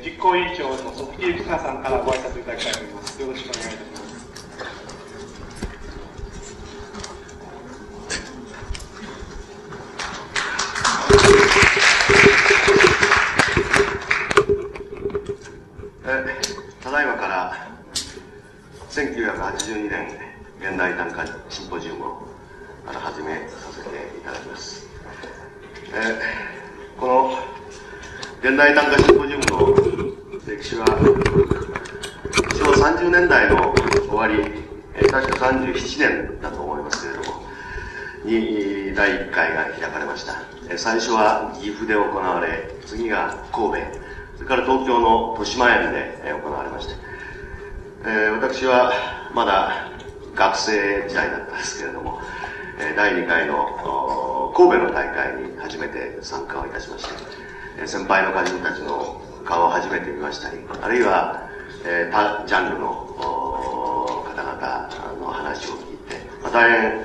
[0.00, 3.20] えー、実行委員長のソフィー・さんからご挨拶いただきたいと思います。
[3.20, 4.00] よろしくお願いいたします。
[16.82, 17.68] ただいまから
[18.88, 20.08] 1982年
[20.58, 22.22] 現代短歌シンポジウムを
[22.86, 24.88] 始めさせていただきます、
[25.94, 27.38] えー、この
[28.42, 29.19] 現代短歌シンポジウム
[30.70, 30.86] 歴史は
[32.54, 33.74] 昭和30年代の
[34.08, 34.34] 終わり、
[34.94, 37.40] えー、確か37年だと思いますけれども
[38.24, 40.34] に第1回が開かれました、
[40.68, 43.86] えー、最初は岐阜で行われ次が神戸
[44.36, 46.94] それから東京の豊島園でえ行われました、
[48.08, 48.92] えー、私は
[49.34, 49.90] まだ
[50.36, 52.20] 学生時代だったんですけれども、
[52.78, 57.14] えー、第2回の神戸の大会に初めて参加をいたしまして、
[57.80, 61.48] えー、先輩の歌人たちの顔を初めて見ましたりあるいは、
[61.84, 62.88] えー、他ジャンルの
[64.24, 67.00] 方々の話を聞いて、まあ、大変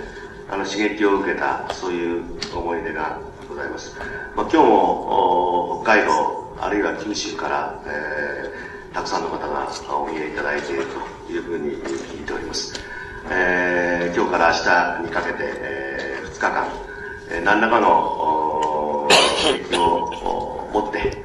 [0.49, 2.23] あの刺激を受けたそういう
[2.55, 3.19] 思い出が
[3.49, 3.95] ございます、
[4.35, 10.83] まあ、今日も北海道あるいは九州から、えー、たくさんの方がお見えいただいている
[11.27, 12.79] というふうに聞いております。
[13.29, 14.47] えー、今日から
[14.99, 16.67] 明日にかけて、えー、2日間、
[17.31, 19.07] えー、何らかの
[19.41, 21.17] 刺激を持って、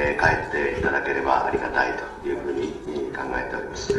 [0.00, 2.68] えー、帰っていただければありがたいというふうに
[3.10, 3.92] 考えております。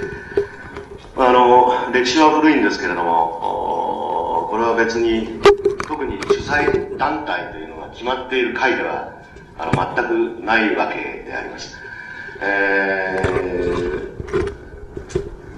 [1.18, 5.42] あの、歴史は古いんですけれども、これは別に
[5.86, 9.12] 特に主催団体というのが決まっている会では
[9.58, 10.08] あの全
[10.40, 11.76] くないわけであります。
[12.42, 14.10] えー、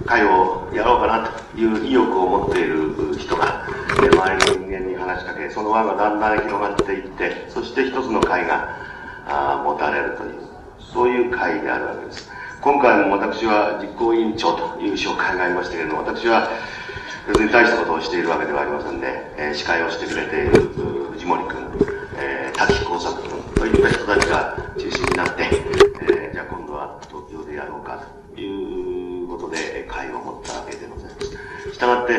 [0.04, 3.64] 会をやろうかなという意欲を持っている人が、
[3.96, 4.18] 周りの
[4.66, 8.82] 人間に話しかけ、その輪がだんだん広がっていって、そして一つの会が
[9.26, 10.40] あ持たれるという、
[10.78, 12.30] そういう会であるわけです。
[12.60, 16.48] 今回も私は実行委員長という紹介がありましたけれども、私は
[17.26, 19.06] 別に大したことをしているわけではありませんで、
[19.36, 20.70] えー、司会をしてくれている
[21.12, 21.58] 藤森君、
[22.18, 25.48] えー、滝耕作君、といった人たちが中心になって、
[26.02, 31.72] えー、じゃあ今度は東京でやろうかということで会を持ったわけでございます。
[31.72, 32.18] したがって、え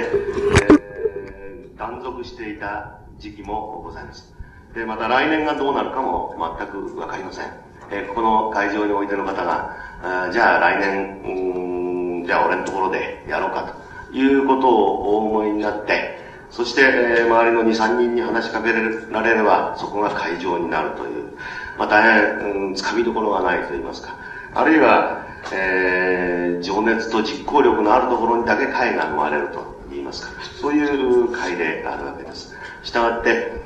[1.73, 4.33] ー、断続していた時期もございます。
[4.73, 7.45] で、また来年がどうなるかも全くわかりません。
[7.91, 13.75] え、ここの会場においての方が、あじゃあ来年、うん、じゃあ俺のところでやろうか
[14.11, 16.17] ということをお思いになって、
[16.49, 21.33] そして、え、周りの2、3人に話しかけられれば、そこが会場になるという、
[21.79, 24.15] まあ、大変、うん、つかみどころがないと言いますか。
[24.53, 30.29] あるいは、えー、情熱と実行力のあるところにだけ会が生まれると言いますか。
[30.61, 32.55] そういう会であるわけです。
[32.83, 33.62] したがって、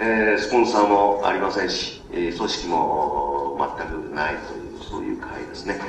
[0.00, 5.80] えー、スポンサーもありませんし、え、組織も全くないという、そういう会ですね。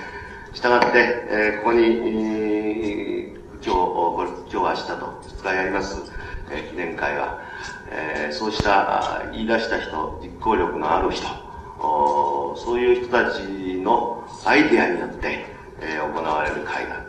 [0.53, 3.73] したがって、えー、ここに、えー、今
[4.25, 4.95] 日、今日明日と
[5.41, 6.11] 2日やります、
[6.51, 7.39] え記念会は、
[7.91, 11.27] えー、そうした言い出した人、実行力のある人、
[12.57, 13.41] そういう人たち
[13.81, 15.45] のアイデアによって、
[15.81, 17.05] えー、行われる会だ。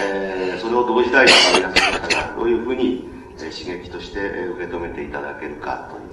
[0.00, 6.03] えー、それを同時代の皆さん方がどういうふうに、えー、刺激として受け止めていただけるかという、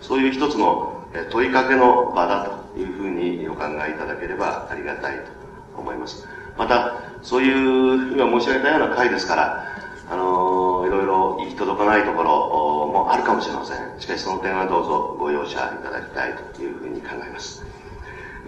[0.00, 6.26] そういう一つの問いかけの場だというふうにお考えいただければありがたいと思います。
[6.56, 9.66] また、そういう、今申し上げたような会ですから、
[10.08, 14.00] あのー、いろいろ行き届かないところもあるかもしれません。
[14.00, 17.64] しかしその点はどうぞご容赦いただきたいというふうに考えます。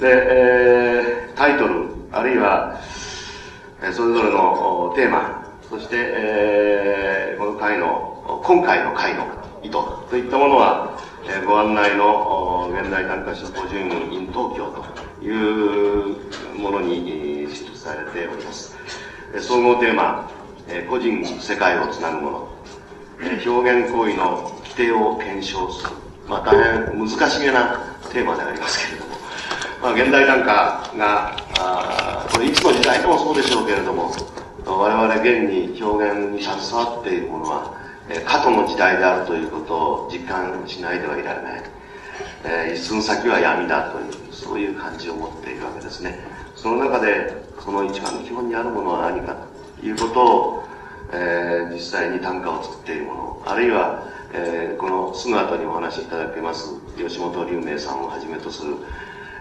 [0.00, 2.80] で、えー、タイトル、あるいは、
[3.92, 9.26] それぞれのテーマ、そして、えー、この回の、今回の回の
[9.62, 9.72] 意図
[10.08, 10.96] といったものは、
[11.30, 16.16] え、ご案内の現代短歌シンポジウム in 東京という
[16.58, 18.74] ものに記されております。
[19.38, 20.30] 総合テーマ、
[20.68, 22.48] え個人世界をつなぐもの、
[23.44, 25.90] 表現行為の規定を検証する、
[26.26, 26.56] まあ、大
[26.86, 27.76] 変難しげな
[28.10, 29.16] テーマでありますけれども、
[29.82, 30.46] まあ、現代短歌
[30.96, 34.12] があこれいつの時代でもそうでしょうけれども
[34.64, 41.62] 我々現に表現に携わっているものは、え過去の時代であるということを実感しないではいられない、
[42.44, 46.18] えー、一寸先は闇だというそういう感じを持っているわけですね。
[46.56, 49.36] その中でその一番の基本にあるものは何か
[49.80, 50.64] ということを、
[51.12, 58.74] えー、実際に短歌を作っているもの、あるいは、えー、このすぐ後にお話しいただけます吉本龍明さんをはじめとする、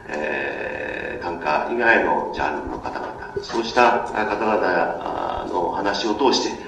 [0.09, 6.59] えー、短歌以外のジャンルの方々、そうした方々の話を通して、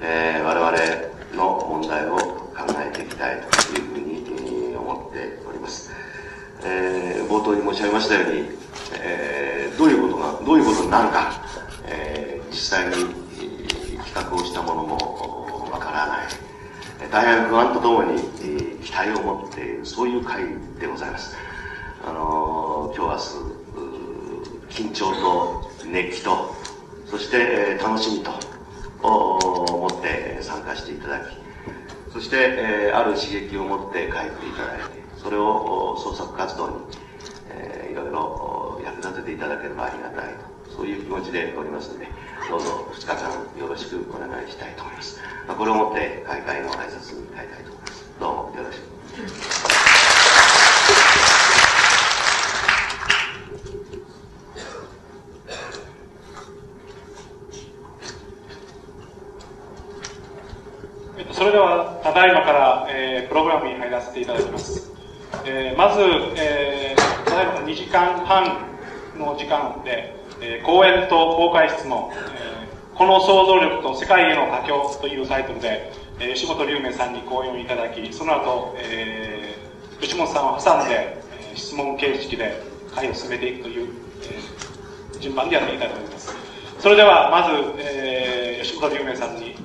[0.00, 5.90] えー、我々の問題を考えていきたいというふうに思っております。
[6.62, 8.48] えー、冒頭に申し上げましたように、
[9.00, 11.44] えー、どういうことがどういうことになるか、
[11.86, 12.94] えー、実際に、
[14.04, 16.28] 企画をしたものもわからない。
[17.10, 18.20] 大変不安とともに、
[18.82, 20.44] 期待を持っている、そういう会
[20.80, 21.36] でございます。
[22.06, 23.34] あのー、今日
[24.72, 26.54] 明日、緊張と熱気と、
[27.06, 28.32] そして、えー、楽しみと、
[29.08, 31.36] 思って参加していただき、
[32.12, 36.76] そして、えー、ある刺激を持って帰っていただいて、それを創作活動に、
[37.50, 40.34] えー、いろいろ役立てていただければありがたい
[40.68, 42.08] と、そういう気持ちでおりますので、
[42.48, 45.20] どうぞ2日間よろしくお願いしたいと思います。
[45.46, 48.10] まあ、これをもって開会の挨拶に変えたいと思います。
[48.20, 49.63] どうもよろしく。
[61.44, 64.90] それでは、ただいまから、えー、プログラムに入らせていただきます。
[65.44, 66.00] えー、まず、
[66.40, 68.64] えー、ただいま2時間半
[69.18, 81.20] の時間で、えー、講演と公開質問、えー、この想像力と世界への佳境というタイトルで、えー、吉本龍明さんに講演をいただき、その後、えー、吉本さんを挟んで、
[81.50, 82.58] えー、質問形式で
[82.94, 83.88] 会を進めていくという、
[84.22, 86.34] えー、順番でやっていきたいと思います。
[86.78, 89.63] それでは、まず、えー、吉本龍明さんに、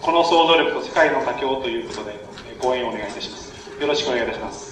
[0.00, 2.18] この想像力と世界の佳境ということで、
[2.60, 3.80] 講演をお願いいたします。
[3.80, 4.68] よろしくお願いいたします。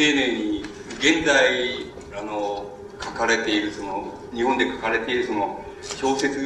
[0.00, 0.64] 丁寧に
[1.10, 2.70] 現在あの
[3.02, 6.38] 書かれているその日本で書かれているその小説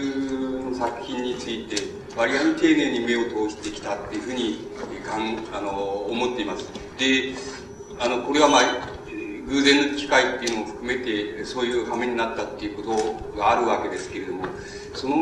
[0.65, 1.77] の作品について
[2.17, 4.67] 割合に丁寧に目を通してきたっていうふうに
[5.05, 6.73] かんあの思っています。
[6.99, 7.35] で
[8.01, 8.63] あのこれはまあ
[9.47, 14.47] 偶然の機会っていうのも含めてそういう羽目になったっていうことがあるわけですけれども
[14.95, 15.17] その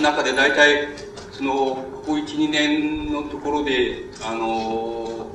[0.00, 0.86] 中で大体
[1.32, 5.26] そのここ12年のところであの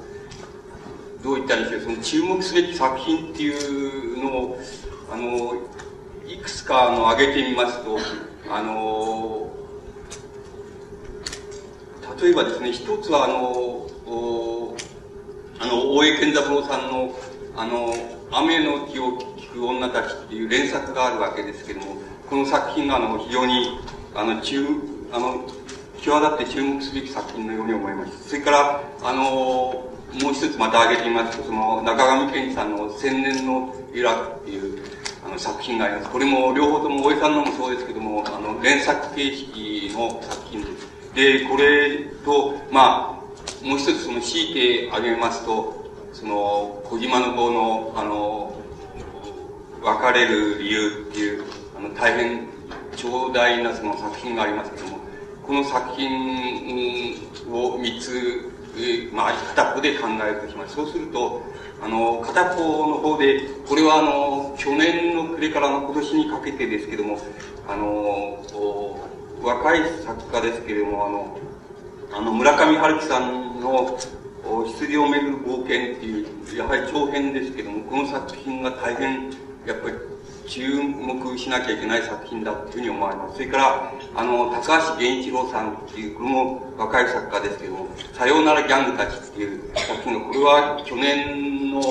[1.23, 4.59] どういったらいいでしょう、その注目すべき作品っていうのを、
[5.09, 5.53] あの、
[6.27, 7.97] いくつかあの挙げてみますと、
[8.49, 9.49] あの、
[12.21, 13.87] 例えばですね、一つはあの、
[15.59, 17.15] あの、大江健三郎さんの、
[17.55, 17.93] あの、
[18.31, 21.97] 雨の日を聞く女たちっていう連作があるわけですけども、
[22.29, 23.79] この作品があの、非常に、
[24.13, 24.65] あの、中、
[25.13, 25.45] あの、
[26.03, 28.29] 際立って注目すべき作品のように思います。
[28.29, 34.83] それから、あの、もう一つまた挙げてみますと、その中上健二さんの千年の由楽っていう
[35.25, 36.09] あの作品があります。
[36.09, 40.87] これも両方とも大江さんのもそうですけども、あの連作形式の作品です。
[41.15, 43.17] で、これと、ま
[43.63, 48.53] あ、もう一つその強いて挙げますと、その小島の子の、あの、
[49.81, 51.43] 別れる理由っていう、
[51.77, 52.47] あの、大変
[52.95, 54.92] 長大なその作品がありますけども、
[55.45, 57.17] この作品
[57.51, 58.53] を三つ
[59.11, 60.75] まあ、片方で考えるとします。
[60.75, 61.41] そうすると、
[61.81, 67.19] あの、片方の方で、これはあの、去年の暮れからの今年にかけてですけども、
[67.67, 68.43] あの、
[69.43, 71.37] 若い作家ですけれども、あの、
[72.13, 73.97] あの、村上春樹さんの、
[74.65, 79.29] 羊をめぐる冒険っていう、やはり長編ですけども、この作品が大変、
[79.65, 79.95] やっぱり
[80.47, 83.35] 注目しなきゃいけない作品だというふうに思われます。
[83.35, 91.81] それから、あの、高橋源一郎さんっていう、これも若い作家ですけども、さようならギャングたちっていう作品が、これは去年の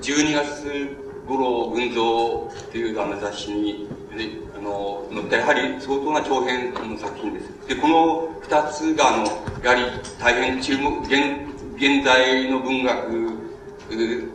[0.00, 7.68] 12月頃、群像っていうあの雑誌に、であの、載ったやはり相当な長編の作品です。
[7.68, 9.24] で、この二つが、あの、
[9.62, 9.82] やはり
[10.18, 11.40] 大変注目、現、
[11.76, 13.43] 現在の文学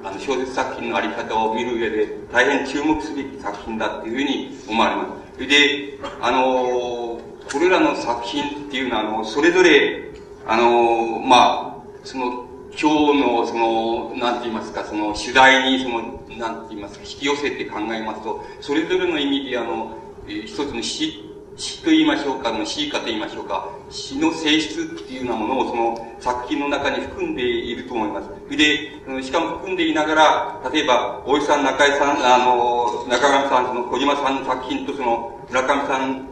[0.03, 5.09] あの小説作品のあり方を見る上で大変注目すべき作品だっていうふうに思われます。
[5.35, 7.19] それで、あの、
[7.51, 10.11] これらの作品っていうのは、あの、それぞれ、
[10.45, 12.45] あの、まあ、その、
[12.79, 16.01] 今日の、その、なんて言いますか、その、主題に、その、
[16.37, 21.28] なんて言いますか、引き寄せて考えますと、それぞれの意味で、あの、一つの詩
[21.59, 28.29] 詩と言いましょうか、の詩歌と言いましょうか、詩の性質っていうようなものをその作品の中に含んでいると思います。
[28.55, 36.25] で、しかも含んでいながら、例えば、大井さん、中井さん、あの、中上さん、その小島さんの作品とその村上さん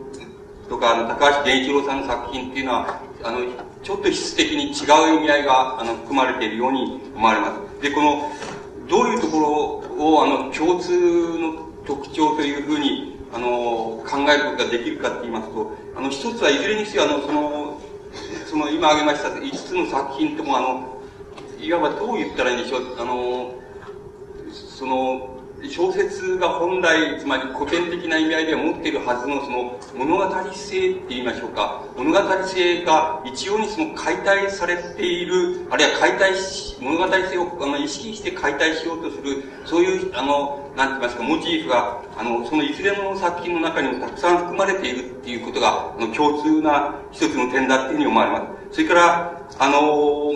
[0.69, 3.39] とか、あの、高橋源一郎さんの作品っていうのは、あの、
[3.83, 7.81] ちょっと質的に違う意味合いが、あの、含まれているように思われます。
[7.81, 8.31] で、この、
[8.87, 10.91] どういうところを、あの、共通
[11.37, 17.81] の特徴というふうにあの、考えることができるかって言いますと、あの、一つはいずれにせよ、あの、その、
[18.47, 21.01] その今挙げました5つの作品ともあの、
[21.59, 23.53] いわばどう言ったらいいんでしょう、あの、
[24.51, 31.83] その、小説が本来、つまり古典的な意味合いでは持っているはずのその物語性って言いましょうか。
[31.97, 48.75] 物語性が一様にその解体されている、あるいは解体し、物語性をあの意識して解体しようとする、そういう、あの、なんて言いますか、モチーフが、あの、そのいずれの作品の中にもたくさん含まれているっていうことが、あの、共通な一つの点だっていうふうに思われます。
[48.75, 50.31] それから、あの、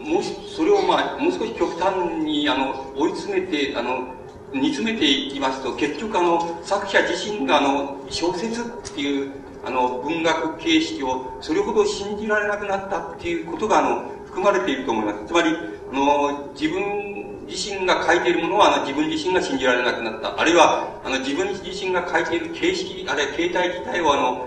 [0.00, 4.19] もし、それをまあ、もう少し極端に、あの、追い詰めて、あの、
[4.52, 8.64] 煮詰めていきますと、結局あの、作者自身があの、小説っ
[8.94, 9.32] ていう、
[9.64, 15.26] あの、文学形式をそれほど信じられなくなったっていうことが、あの、含まれていると思います。
[15.26, 15.50] つまり、
[15.92, 20.40] あの、自分自身が書いているものは、あの、自分自身が信じられなくなった。
[20.40, 24.46] あるいは、あの、自分自身が書いている形式、あるいは形態自体を、あの、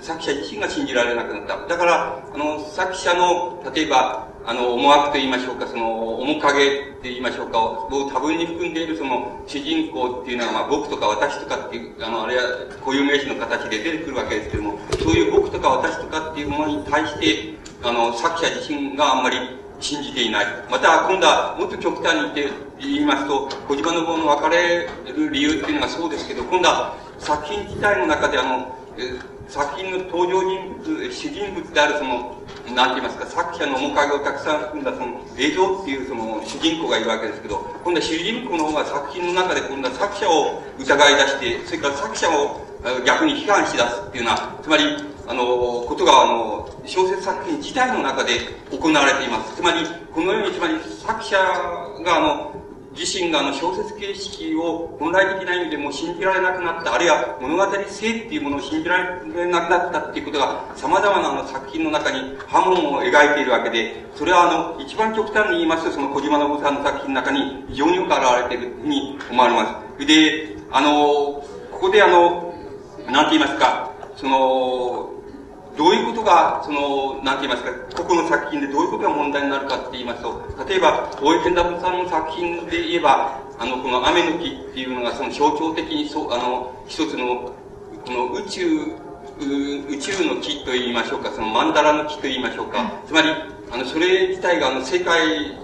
[0.00, 1.66] 作者自身が信じられなくなった。
[1.66, 12.42] だから、あの、作者の、例えば、あの、思惑と言いましょうか、その、面影って言いましょうか、を多分に含んでいるその、主人公っていうのは、まあ、僕とか私とかっていう、あの、あれは
[12.84, 19.36] 固有名詞の形で出てくるわけですけども、そういう僕とか私とかっていうものに対して、あの、作者自身があんまり
[19.78, 20.46] 信じていない。
[20.70, 28.79] また、今度はもっと極端に言って言いますと、小島の方の別れる理由っていうのがそうですけど、今度は作品自体の中であの、
[29.48, 32.38] 作品の登場人物、主人物であるその、
[32.74, 42.60] なんて言いますか、作者の面影をたくさん含んだその映像っていうその主人公がいるわけですけど、今度は主人公の方が作品の中で今度は作者を疑い出して、それから作者を
[43.04, 44.84] 逆に批判し出すっていうような、つまり、
[45.26, 45.44] あの、
[45.86, 48.32] ことが、あの、小説作品自体の中で
[48.70, 49.56] 行われています。
[49.56, 52.59] つまり、このように、つまり作者が、あの、
[52.92, 68.18] 自身があの小説形式を本来的な意味でも信じられなくなった、あるいは物語性っていうものを信じられなくなったっていうことが様々なあの作品の中に波紋を描いているわけで、それはあの一番極端に言いますとその小島信さんの作品の中に非常によく現
[68.50, 70.06] れているふうに思われます。
[70.06, 70.90] で、あの、
[71.70, 72.54] ここであの、
[73.08, 75.12] なんて言いますか、その、
[75.80, 87.54] どういうことが、その、なんて言いますか、個々の作品でどういうことが問題になるかって言いますと、例えば、大江健太郎さんの作品で言えば、あの、この雨の木っていうのがその象徴的に、そう、あの、一つの、
[88.04, 88.92] この宇宙、
[89.88, 93.30] 宇宙の木と言いましょうか、その曼荼羅の木と言いましょうか、つまり、
[93.72, 95.56] あの、それ自体があの、世界、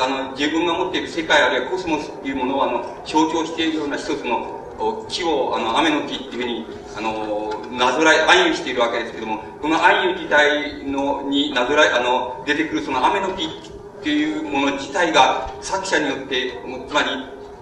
[0.00, 4.59] あの、自分が持っている世界あるいはコスモスっていうものをあの、象徴しているような一つの
[5.08, 16.52] 木を、あの、雨の木っていうふうに、あの、なぞらい、暗喩しているわけですけども、この暗喩自体の、になぞら、あの、出てくるその雨の木っていうもの自体が作者によって、
[16.88, 17.08] つまり、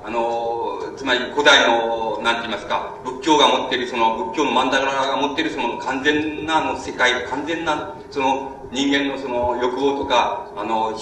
[0.04, 10.96] あの、つまり古代の、なんて言いますか、仏教が持っている、その仏教の曼荼羅が持っているその完全なの世界、完全な、その人間のその欲望とか、あの、思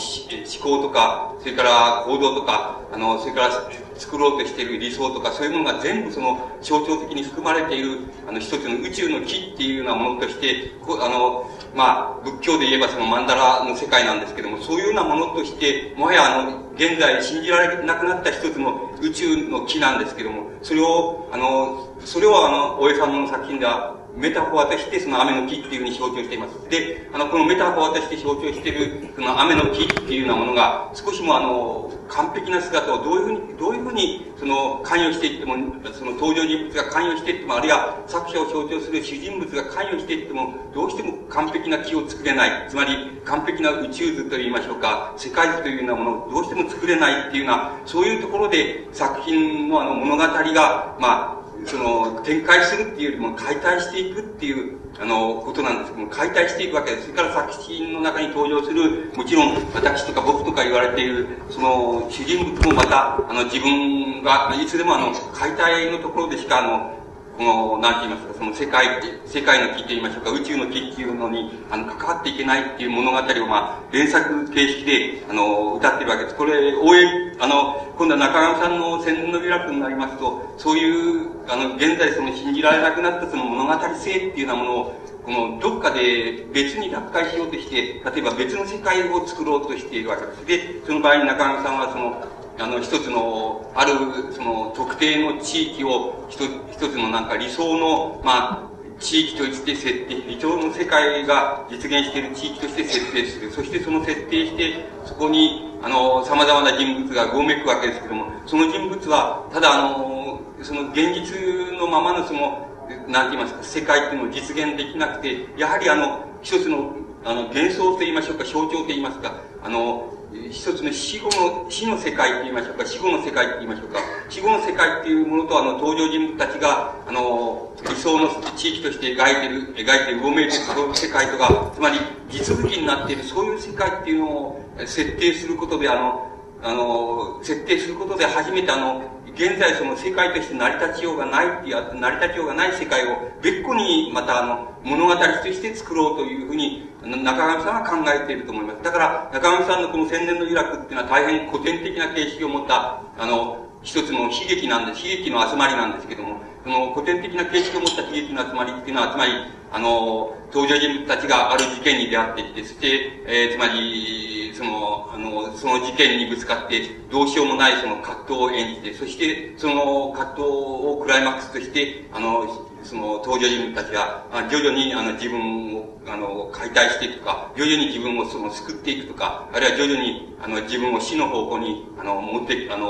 [0.60, 26.68] 考とか、それから行動とか、あの、それから作ろうとしている理想とか、そういうものが全部その象徴的に含まれている、あの、一つの宇宙の木っていうようなものとして、あの、まあ、仏教で言えばその曼荼羅の世界なんですけども、そういうようなものとして、もはやあの、現在信じられなくなった一つの宇宙の木なんですけども、それを、あの、それをあの、大江さんの作品では、メタフォーとしてその雨の木っていうふうに象徴しています。
[26.70, 35.54] で、あの、このメタフォーとして象徴している、その雨の木っていうようなものが、少しもあの、完璧な姿をどういうふうに、どういうふうに、その、関与していっても、
[35.92, 42.66] その登場人物が関与していっても、あるいは作者を象徴する主人物が関与していっても、どうしても完璧な木を作れない。
[42.70, 57.02] つまり、完璧な宇宙図と言いましょうか、世界図というようなものをどうしても作れないっていうような、そういうところで作品のあの物語が、まあ、その、展開するっていうよりも解体していくっていう、あの、ことなんですけども、解体していくわけです。
[57.04, 67.05] それから作品の中に登場する、もちろん私とか僕とか言われている、その、主人物もまた、あの、自分が、いつでもあの、解体のところでしか、あの、
[67.36, 68.86] この、なんて言いますか、その世界、
[69.26, 76.34] 世界の木って言いましょうか、宇宙の木っていうのに、あの、関わっていけないっていう物語を、まあ、連作形式で、あの、歌ってるわけです。
[76.34, 90.46] これ、応援、あの、今度は中上さんの千の美楽になりますと、そういう、あの、現在その信じられなくなったその物語性っていうようなものを、この、どっかで別に脱会しようとして、例えば別の世界を作ろうとしているわけです。
[90.46, 93.92] で、その場合に中上さんはその、あの、一つの、ある、
[94.32, 98.66] その、特定の地域を、一つのなんか理想の、まあ、
[98.98, 103.50] 地域として設定、理想の世界が実現している地域として設定する。
[103.50, 112.66] そしてその設定して、そこに、あの、様々な人物がごめくわけですけども、その人物は、ただあの、その現実のままのその、
[113.06, 116.96] なんて言いますか、世界っていうのを実現できなくて、やはりあの、一つの
[117.26, 120.15] あの、幻想と言いましょうか、象徴と言いますか、あの、
[120.50, 130.64] 一つの死後の、死の世界と言いましょうか、死後の世界と言いましょうか、死後の世界っていうものと、あの、登場人物たちが、あの、理想の地域として描いてる、描いてる、うごめいてる
[130.94, 131.98] 世界とか、つまり、
[132.30, 148.82] 実武器になっている、そういう世界っていうのを設定することで、あの、あの、設定することで初めてあの、現在その世界として成り立ちようがないっていう、成り立ちようがない世界を別個にまたあの、物語として作ろうというふうに、中上さんは考えていると思います。
[148.82, 155.06] だから、中上さんのこの千年の由楽っていうのは大変古典的な形式を持った、あの、一つの悲劇なんです。
[155.06, 159.32] 悲劇の集まりなんですけども、その古典的な形式を持った悲劇の集まりっていうのは、つまり、
[159.70, 166.80] あの、登場人物たちがある事件に出会ってきて、そして、えー、つまり、その、あの、その事件にぶつかって、
[167.10, 182.86] どうしようもないその葛藤を演じて、そして、その葛藤をクライマックスとして、あの、その登場人物たちが、徐々にあの自分を、あの、解体していくとか、徐々に自分をその救っていくとか、あるいは徐々にあの自分を死の方向に、あの、持って、あの、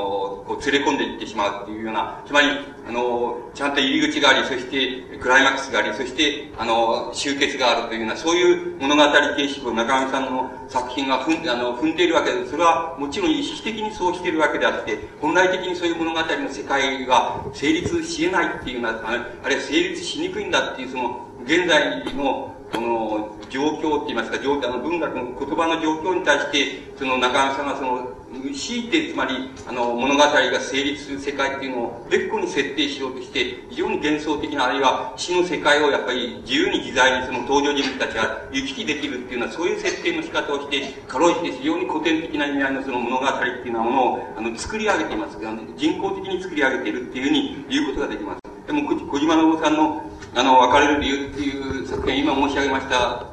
[0.47, 2.49] こう連れ込んでいってしまうっていうような、つまり、
[2.89, 12.47] あの、ちゃんと入り口があり、そしてクライマックスがあり、そして、あの、終結があるというような、そういう物語形式を中上さんの作品が踏んあの踏んでいるわけで。
[12.47, 28.17] それはもちろん意識的にそうしているわけであって、本来的にそういう物語の世界が成立し得ないっていうような、あるいは成立しにくいんだっていう、その、現在の、この、状況って言いますか、状あの文学の言葉の状況に対して、その中上さんがその、
[28.53, 30.31] 強いて、つまり、あの、物語が
[30.61, 45.39] 成立する世界っていうのを別個に設定しようとして、非常に幻想的な、あるいは死の世界をやっぱり自由に自在にその登場人物たちが行き来できるっていうのは、そういう設定の仕方をして、かろうじて非常に古典的な意味合いのその物語っていうようなものを、あの、作り上げています。
[45.77, 48.41] 人工的に作り上げているっていうふうに言うことができます。
[48.67, 50.03] でも、小島信夫さんの、
[50.37, 53.25] あの、別れる理由っていう作品、今申し上げました、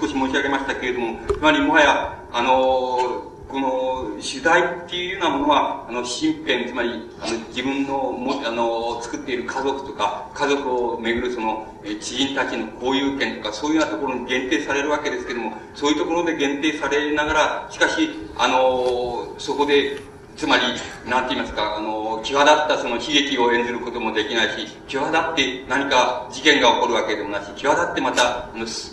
[0.00, 19.98] 少し申し上げましたけれども、つまりもはや、あの、この主題っていうようなものは、あの、身辺、つまり、あの、自分のも、あの、作っている家族とか、家族をめぐるその、知人たちの交友権とか、そういうようなところに限定されるわけですけども、そういうところで限定されながら、しかし、あの、そこで、
[20.36, 20.62] つまり、
[21.08, 28.48] なんて言いますか、あの、際立ったその悲劇を演ずることもできないし、際立って何か事件が起こるわけでもないし、際立ってまた、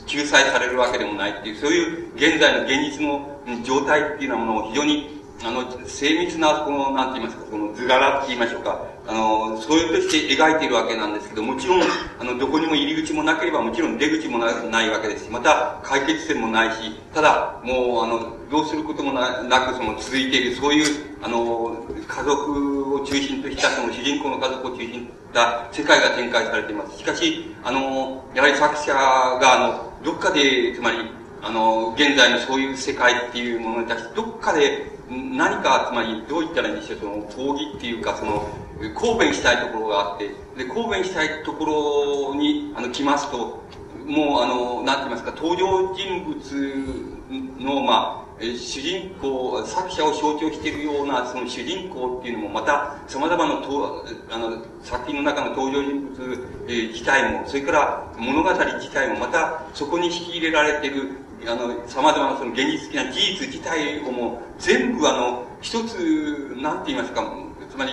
[0.06, 3.25] 救済されるわけでもないっていう、そういう現在の現実の
[3.63, 11.81] 状態っていうようなものを非常にあの、精密な、この、なんて言いますか、この図柄って言いましょうか、あの、そういうとして描いているわけなんですけど、もちろん、
[12.19, 20.85] あの、どこにも入り口もなければ、もちろん出口もないわけですし、また、解決点もないし、ただ、もう、あの、どうすることもなく、その、続いている、そういう、
[21.21, 26.97] あの、家族を中心とした、その、主人公の家族を中心とした世界が展開されています。
[26.97, 30.97] しかし、あの、やはり作者が、あの、どっかで、つまり、
[31.41, 38.47] あの、現在のそういう世界っていうものに対して、どっかで、何か、つまり、どう言ったらいいんでしょう、その、抗議っていうか、その、
[38.89, 43.63] 抗弁したいところがあって、で、抗弁したいところに、あの、来ますと、
[44.06, 61.12] もう、あの、なんて言いますか、登場人物の、まあ、主人公、作者を象徴しているような、その主人公っていうのも、また、様々なと、あの、作品の中の登場人物、えー、自体も、それから物語自体も、また、そこに引き入れられている、
[61.48, 67.32] あの、様々なその現実的な事実自体をも全部あの、一つ、なんて言いますか、
[67.70, 67.91] つまり、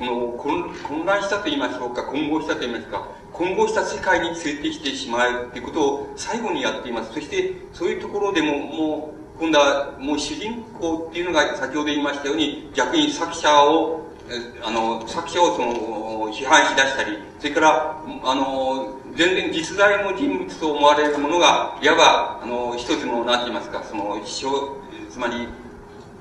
[0.00, 7.12] この混乱したと言いましょうか、混合したと言いますか、混合した世界に連れてきてしまうっていうことを最後にやっています。
[7.12, 14.06] そして、そういうところでも、もう、今度はもう主人公っていうのが先ほど言いましたように、逆に作者を、
[14.62, 25.48] あの、作者をその、批判しだしたり、それから、あの、全然実在の人物と思われるものが、いわば、あの、一つの、なんて言いますか、その、一生つまり、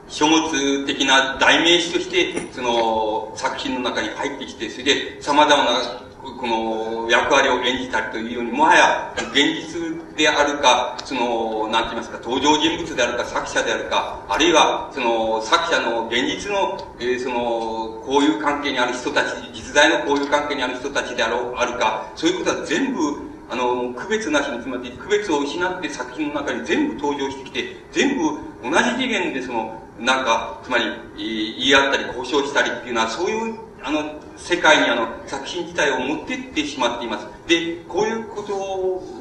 [0.10, 9.80] 書物的な代名詞として、その、作品の中に入ってきて、それで、様々な、この、役割を演じたりというように、もはや、現実
[10.18, 30.86] であるか、その、なんて言いますか、登場人物であるか、作者であるか、あるいは、その、作者の現実の、えー、その、交友関係にある人たち、実在の交友関係にある人たちであろう、あるか、そういうことは全部、あの、区別なしに、つまり区別を失って作品の中に全部登場してきて、全部同じ次元でその、なんか、つまり、
[31.18, 37.28] 言い合ったり交渉したりっていうのは、そういう、あの、世界にあの、作品自体を持ってってしまっています。
[37.48, 38.54] で、こういうこと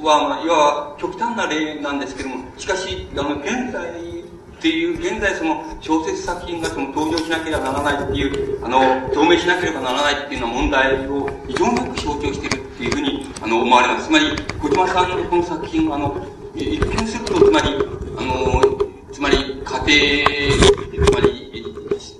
[0.06, 3.90] は、まあ、いわば極端な例なんですけども、しかし、あの、現在
[4.58, 8.80] っていう、現在その小説作品がその登場しなければならないっていう、あの、
[9.14, 14.06] 透明しなければならないっていうような問題を非常によく象徴しているっていうふうに、あの、思われます。
[14.06, 14.26] つまり、
[14.60, 17.68] 小島さんのこの作品は、あの、一見すると、つまり、
[18.18, 18.87] あの、
[19.18, 21.64] つまり、家庭、つまり、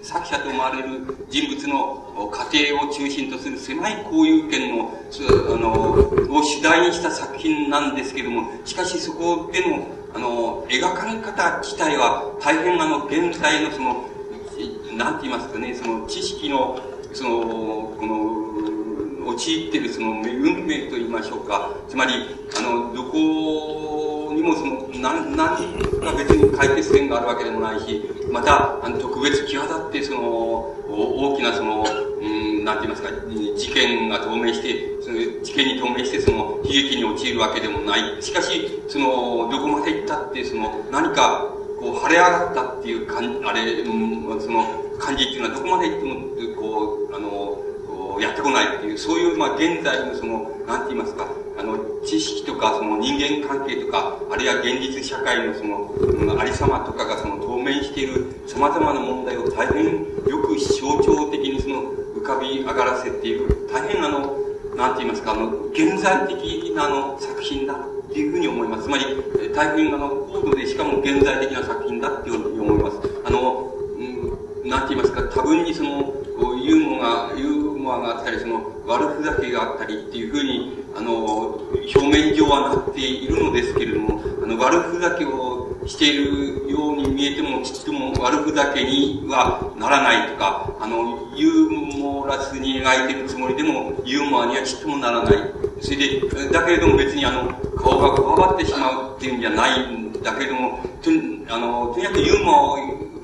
[0.03, 0.89] 作者と思われる
[1.31, 4.93] 人物の家庭を中心とする狭い交友圏の、
[5.49, 5.93] あの、
[6.37, 14.05] を主題にした作品なんですけども、しかしそこでの、あの、描かれ方自体は大変あの、現在のその、
[14.97, 16.81] なんて言いますかね、その知識の、
[17.13, 17.31] その、
[17.97, 18.48] この、
[19.37, 21.75] 陥っているその運命と言いましょうか。
[21.89, 22.13] つまり、
[22.57, 25.57] あの、どこにもその、何、何
[26.01, 30.21] か別に解決点があるわけでもないし、また、あの、特別際立って、その、
[30.89, 31.85] 大きなその、
[32.21, 33.11] うん、なんて言いますか、
[33.57, 38.23] 事件が透明して、その事件に透明して、その、悲劇に陥るわけでもない。
[38.23, 44.65] しかし、その、どこまで行ったって、その、何か、こう、晴れ上がったっていうかん、あれ、うん、その、
[44.99, 47.68] 感じっていうのはどこまで行っても、こう、あの、
[48.21, 51.27] やってこないっていう、そういう、まあ、現在のその、なんて言いますか、
[51.59, 61.83] あの、知識とか、その人間関係とか、あるいは現実社会のその、うん、ありさまとかがその、透明している様々な問題を大変よく象徴的にその、
[62.17, 64.37] 浮かび上がらせている、大変あの、
[64.77, 68.85] なんて言いますか、あの、現在的なあの、作品だっていうふうに思います。
[68.85, 69.05] つまり、
[69.55, 72.99] 大変あの、高度でしかも現在的な作品だっていうふうに思います。
[73.25, 76.15] あの、うん、なんて言いますか、多分にその、
[76.69, 81.61] ユーモアが、ユーアがあったり、その、悪ふざけがあったりっていうふうに、あの、
[81.95, 95.35] 表面上はなっているのですけれども、あの、悪ふざけをしているように見えても、ちっとも悪ふざけにはならないとか、あの、ユーモラスに描いているつもりでも、ユーモアにはちっともならない。
[95.81, 101.11] それで、だけれども別にあの、顔がこわばってしまうっていうんじゃないんだけれども、と、
[101.55, 102.79] あの、とにかくユーモアを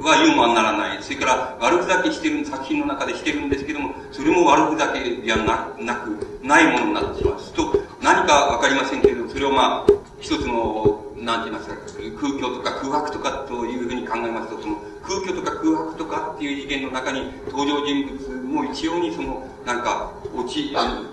[0.08, 1.02] はユーモアにならない。
[1.02, 5.38] それから悪ふざけしてる、作品の中でしてるんですけども、それも悪ふざけでは
[5.78, 6.10] なく、
[6.42, 7.52] ないものになってします。
[7.54, 11.74] と、何かわかりませんけれど、それをまあ、一つの、なんて言いますか、
[12.20, 20.72] 空虚とか空白とかというふうに考えますと、その空虚とか空白とかっていう事件の中に登場人物も一様にその、なんか、落ち、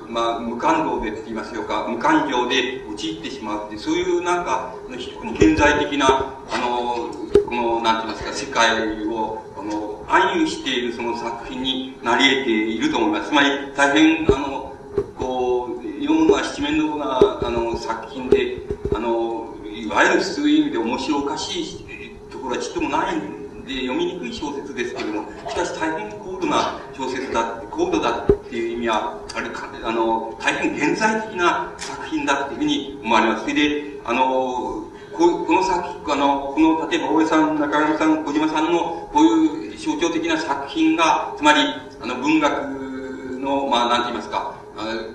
[0.10, 7.10] まあ、無感動でって言いますよか、無感情で陥ってしまうって、そういうなんか、非常に現在的な、あの、
[7.48, 13.30] この、なんて言いますか、世界を、あの、暗喩しているその作品になり得ていると思います。
[13.30, 14.76] つまり、大変、あの、
[15.18, 18.58] こう、読むのは七面倒な、あの、作品で、
[18.94, 21.86] あの、いわゆるそういう意味で面白おかしい
[22.30, 33.44] ところはちっともないんで、読みにくい小説ですけれども、しかし大変高度な小説だ、高度だっていう意味は、あれか、あの、大変現在的な作品だっていうふうに思われます。
[33.44, 41.60] それで、あの、ここの作品あの、この、例えば大江さん、中山さん、小島さんの、こういう象徴的な作品が、つまり、
[42.02, 44.56] あの、文学の、まあ、なんて言いますか、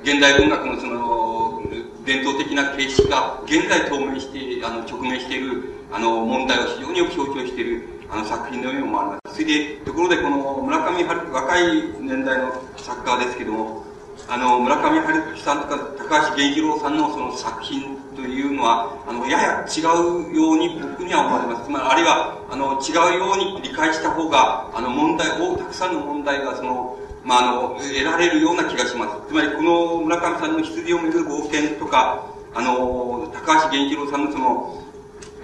[0.03, 1.63] 現代文学のその、
[2.05, 9.35] 伝統的な形式が、現在透明して、あの、直面している、あの、問題を非常によく象徴している、あの、作品のように思われます。
[9.35, 13.85] それで、ところで、この、村上春樹、若い年代の作家ですけども、
[14.29, 21.67] あの、村上春樹さんとか、高橋源一郎さんのその作品というのは、あの、やや違うように僕には思われます。
[21.67, 29.29] つまり、あるいは、あの、違うように理解した方が、あの、問題を、たくさんの問題が、その、まあ、あの、得られるような気がします。
[29.29, 34.86] つまり、この村上さんの羊をめぐる冒険とか、あの、高橋源一郎さんのその、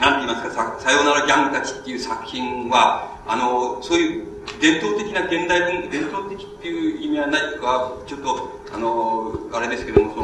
[0.02, 4.26] なんて言いますか、さ、ようならギャングたちっていう作品は、あの、そういう
[4.60, 10.20] 伝統的な現代文、伝統的っていう意味はないか、ちょっと、あの、あれですけども、そ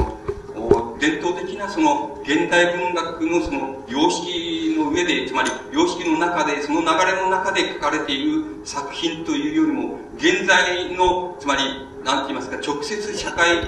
[0.59, 11.63] の、伝統的なその現代文学のその様式の上で、つまり様式の中で、その流れの中で書かれている作品というよりも、現在の、つまり、
[12.03, 13.63] なんて言いますか、直接社会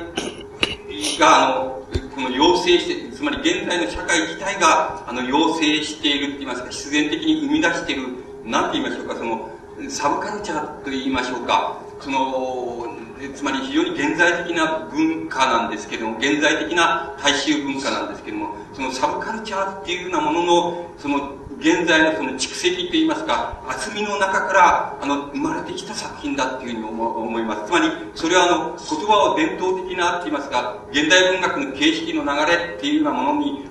[1.20, 8.02] が、あの、この要請して、つまり現在の社会自体が、あの、要請しているって言いますか、必然的に生み出している、
[8.44, 9.50] なんて言いましょうか、その、
[9.88, 12.86] サブカルチャーと言いましょうか、その、
[13.34, 27.66] つまり非常に現在的な文化なんですけども、現在的な大衆文化なんですけども、そのサブカルチャーっていうようなものの、その現在のその蓄積といいますか、厚みの中から、あの、生まれてきた作品だっていうふうに思います。
[27.66, 33.70] つまり、それはあの、言葉を伝統的なって言いますか、現代文学の形式の流れっていうようなものに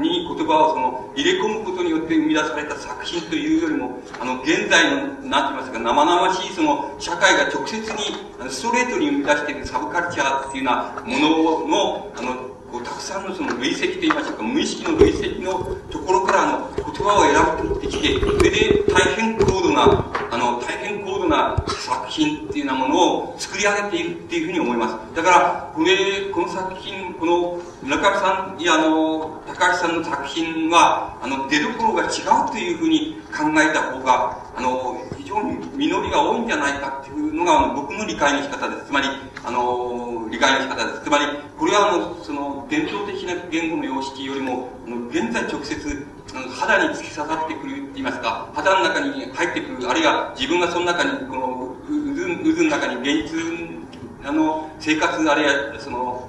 [0.00, 15.52] に言葉をその入れ込むことによって生み出された作品というよりも、あの、現在の、なんて言いますか、生々しいその、社会が直接に、ストレートに生み出しているサブカルチャーっていうようなものの、あの、こうたくさんのその累積といいましょうか、無意識の累積の
[15.90, 25.16] ところからあの言葉を選ぶってきて、それで大変高度な、あの、大変高度な作品っていうようなものを作り上げているっていうふうに思います。
[25.16, 38.86] だから、これ、この作品、この村上さんいやあの、高橋さんの作品は、あの、出どころが違うというふうに考えた方が、あの、非常に実りが多いんじゃないかっていうのが、あの僕の理解の仕方です。
[38.86, 39.06] つまり、
[39.44, 41.04] あの、理解の仕方です。
[41.04, 41.24] つまり、
[41.56, 53.78] これはあの、その、伝統的な言語の様式よりも、あの現在直接、肌に突き刺さってくるって言いますか、肌の中に入ってくる、あるいは自分がその中に、この、渦渦の中に現実、
[54.24, 56.27] あの、生活、あるいは、その、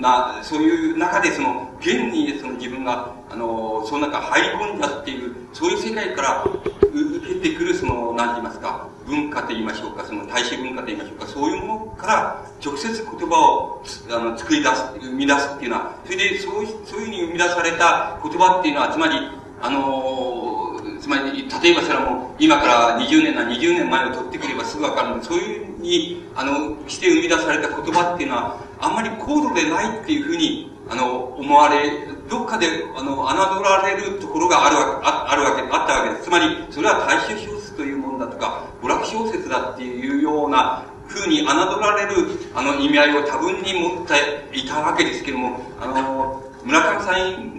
[0.00, 19.14] な、そういう中でその、現にその自分が、あの、その中入り込んだっていう、そういう世界から受けてくるその、なんて言いますか、文化と言いましょうか、その大衆文化と言いましょうか、そういうものから直接言葉をあの作り出す、生み出すっていうのは、それでそうそういうふうに生み出された言葉っていうのは、つまり、
[19.62, 20.75] あの
[21.06, 32.66] つまり、例えばそれはもう、今から20年な20年前を取ってくればすぐわかる、そういうふうに、あの、して生み出された言葉っていうのは、あんまり高度でないっていうふうに、あの、思われ、どっかで、
[32.96, 36.24] あの、侮られるところがあるわけ、ああるわけ、あったわけです。
[36.24, 47.55] つまり、それは大衆小説というものだとか、娯楽小説だっていうような風に侮られる、あの、意味合いを多分に持っていたわけですけども、あの、村上さん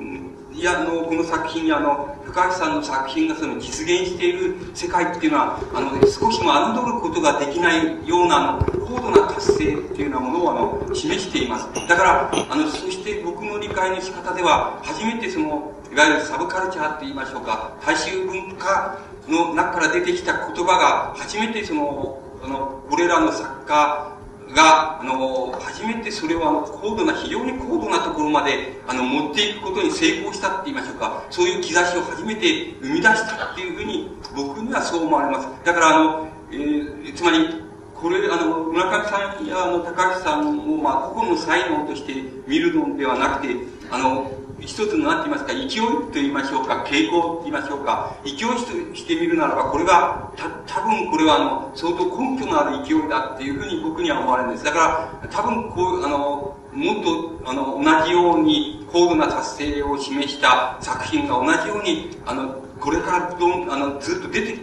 [0.58, 11.70] いや、あの、この作品や、あの、高橋さんの作品がその実現している世界っていうのは、あの、少しも侮ることができないような、あの、高度な達成っていうようなものを、あの、示しています。
[11.88, 24.17] だから、あの、そして僕の理解の仕方では、初めてその、いわゆるサブカルチャーって言いましょうか、大衆文化の中から出てきた言葉が、初めてその、あの、これらの作家
[24.54, 35.48] が、あの、初めてそれを、高度な、非常に高度なところまで、あの、持っていくことに成功したって言いましょうか、そういう兆しを初めて生み出したっていうふうに、僕にはそう思われます。
[35.64, 42.14] だからあの、えー、つまり、これ、あの、村上さんや、あの、高橋さんを、まあ、個々の才能として
[42.46, 43.56] 見るのではなくて、
[43.90, 54.66] あの、一つの何て言いますか、勢いと言いましょうか、傾向と言いましょうか、勢いとしてみるならば、これが、た、多分これはあの、相当根拠のある勢いだっていうふうに僕には思われるんです。
[54.66, 64.54] だから、多分こう、あの、もっと、あの、同じように高度な達成を示した作品が同じように、あの、これからどん、あの、ずっと出て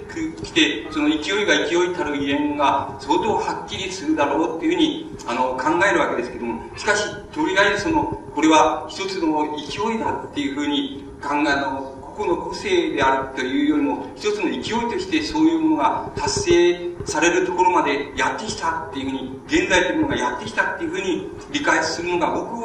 [0.42, 22.60] きて、その勢いが勢いたる遺伝が相当はっきりするだろうっていうふうに、あの、考えるわけですけども、しかし、とりあえずその、これは一つの勢いだっていうふうに考え、の、個々の個性であるというよりも、一つの勢いとしてそういうものが達成されるところまでやってきたっていうふうに、現在というものがやってきたっていうふうに理解するのが、僕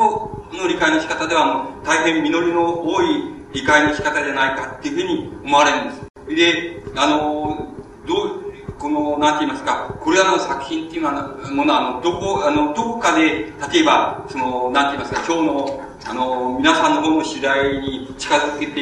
[0.55, 6.09] の理解の仕方では、あの、大変実りの多い理解の仕方じゃないかっていうふうに思われるんです。
[6.35, 7.73] で、あの、
[8.05, 18.81] どう、この、なんて言いますか、これらの作品っていうのは、ものは、あの、どこ、あの、どこかで、例えば、その、なんて言いますか、今日の、あの、皆さんの方の次第に近づけて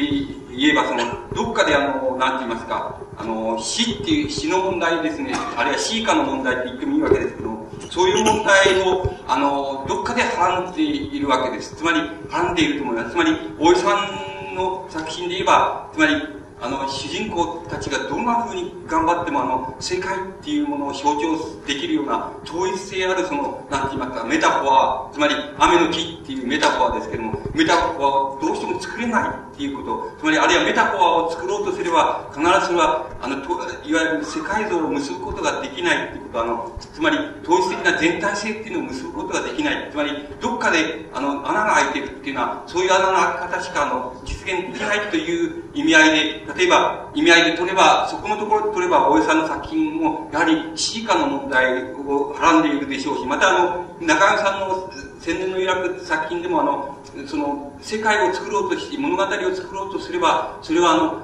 [0.54, 1.04] 言えば、その、
[1.34, 11.74] どっかであの、なんて言いますか、あの、死っていう、死の問題ですね、あるいは死以下の問題って言ってもいいわけですけど、そういう問題を、あの、どっかではらんでいるわけです。
[11.74, 11.98] つまり、
[12.30, 13.10] はらんでいると思います。
[13.10, 16.14] つまり、大井さんの作品で言えば、つまり、
[16.60, 29.47] あの、主人公たちがどんな風に頑張っても、あの、世界っていうものを象徴できるような、統一性あるその、なんて言いますか、メタファー、つまり、雨の木っていうメタファーですけども、メタファーをどうしても作れない。
[29.58, 39.90] っていうこと、つまり、あるいはメタファーを作ろうとすれば、必ずそれは、あの、いわゆる世界像を結ぶことができないっていうこと、あの、つまり、統一的な全体性っていうのを結ぶことができない。
[39.90, 54.88] つまり、どっかで、あの、穴が開いてるっていうのは、そういう穴の開き方しか、あの、実現できないという意味合いで、例えば、意味合いで取れば、そこのところで取れば、大江さんの作品も、やはり、死以下の問題をはらんでいるでしょうし、また、あの、中上さんの
[55.28, 61.22] 千年のイラク作品でも、あの、その、世界を作ろうとして、物語を作ろうとすれば、それは、あの、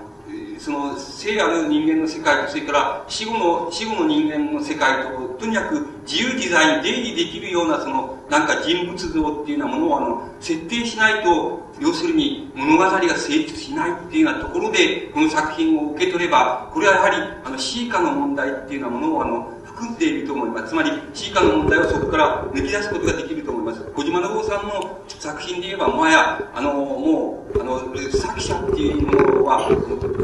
[0.59, 20.68] その、生ある人間の世界と、それから死後の、死後の人間の世界と、とにかく自由自在に出入りできるような、その、なんか人物像っていうようなものを、あの、設定しないと、要するに物語が成立しないっていうようなところで、この作品を受け取れば、これはやはり、あの、シーカの問題っていうようなものを、あの、含んでいると思います。
[20.68, 23.80] つまり、シーカの問題をそこから抜き出すことができると思います。
[23.94, 29.68] 小島信夫さんの作品で言えば、もはや、あの、もう、あの、作者っていうものは、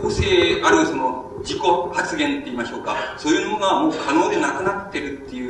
[0.03, 1.59] 個性あるその、自己
[1.93, 2.95] 発言って言いましょうか。
[3.17, 5.50] そういうのがもう可能でなくなってるってい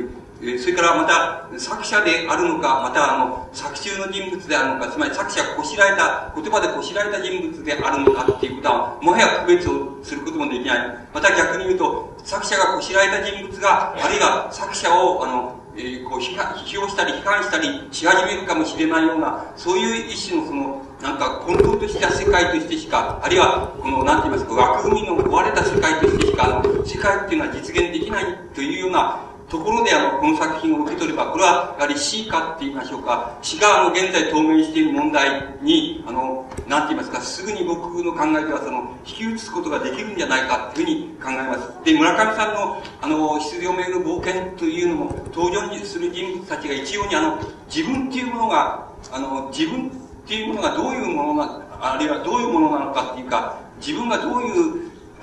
[0.57, 11.07] それからまた、作者であるのか、またあの、作中の人物であるのか、つまり作者がこしらえた、言葉でこしらえた人物であるのかっていうことは、もはや区別をすることもできない。
[11.13, 28.25] また逆に言うと、作者がこしらえた人物が、あるいは作者を、あの、えー、こう批判、批評したり批判したりし始めるかもしれないような、そういう一種のその、なんか混沌とした世界としてしか、あるいは、この、なんて言いますか、枠組みの壊れた世界としてしか、世界っていうのは実現できない
[28.55, 29.19] というような、
[29.51, 41.69] ところであの、この作品を受け取れば、これはやはり C かって言いましょうか、死があの、現在当面している問題に、あの、なんて言いますか、すぐに僕の考えではその、引き移すことができるんじゃないかっていうふうに考えます。
[41.83, 47.37] で、村上さんの、あの、出場をめぐる冒険というのも、登場する人物たちが一様にあの、
[47.67, 49.91] 自分っていうものが、あの、自分っ
[50.25, 54.49] ていうものがどういうものな、あるいはどういうものなのかっていうか、自分がどうい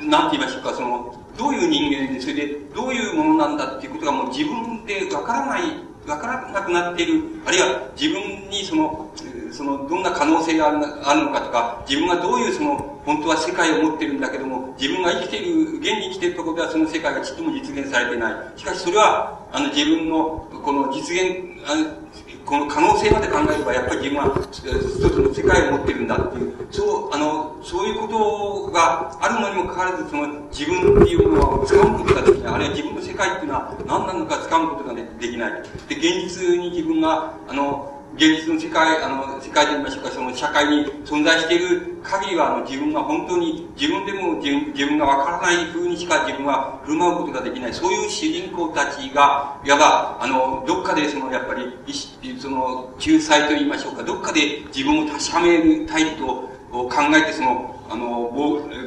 [0.02, 5.62] う、なんて言いましょうか、その、どういう人間で、それでどういうものなんだっていうことがもう自分でわからない、
[6.06, 9.14] わからなくなっている、あるいは自分にその、
[9.52, 10.70] その、どんな可能性があ
[11.14, 18.58] るのかとか、自分がどういうその、本当は世界を持ってるんだけども、自分が生きている、現に生きているところではその世界がちっとも実現されていない。
[18.58, 21.86] しかしそれは、あの自分の、この実現、あの
[22.48, 32.54] この可能性まで考えれば、やっぱり自分は一つの世界を持ってるんだっていう、そう、あの、そういうことがあるのにもかかわらず、その自分っていうものを掴むことができない。
[32.54, 35.52] あるいは自分の世界っていうのは何なのか掴むことができない。
[35.88, 47.74] で、現実に自分が、あの、現実の世界、あの、世界で言いましょうか、その社会に存在している限りは、あの、自分が本当に、自分でも自分自分がわからない風にしか自分は振る舞うことができない。
[47.74, 51.68] そういう主人公たちが、いわば、あの、どっかでその、やっぱり、
[52.38, 56.24] その、救済と言いましょうか、どっかで自分を確かめるたいと
[56.70, 58.06] 考えて、その、あの、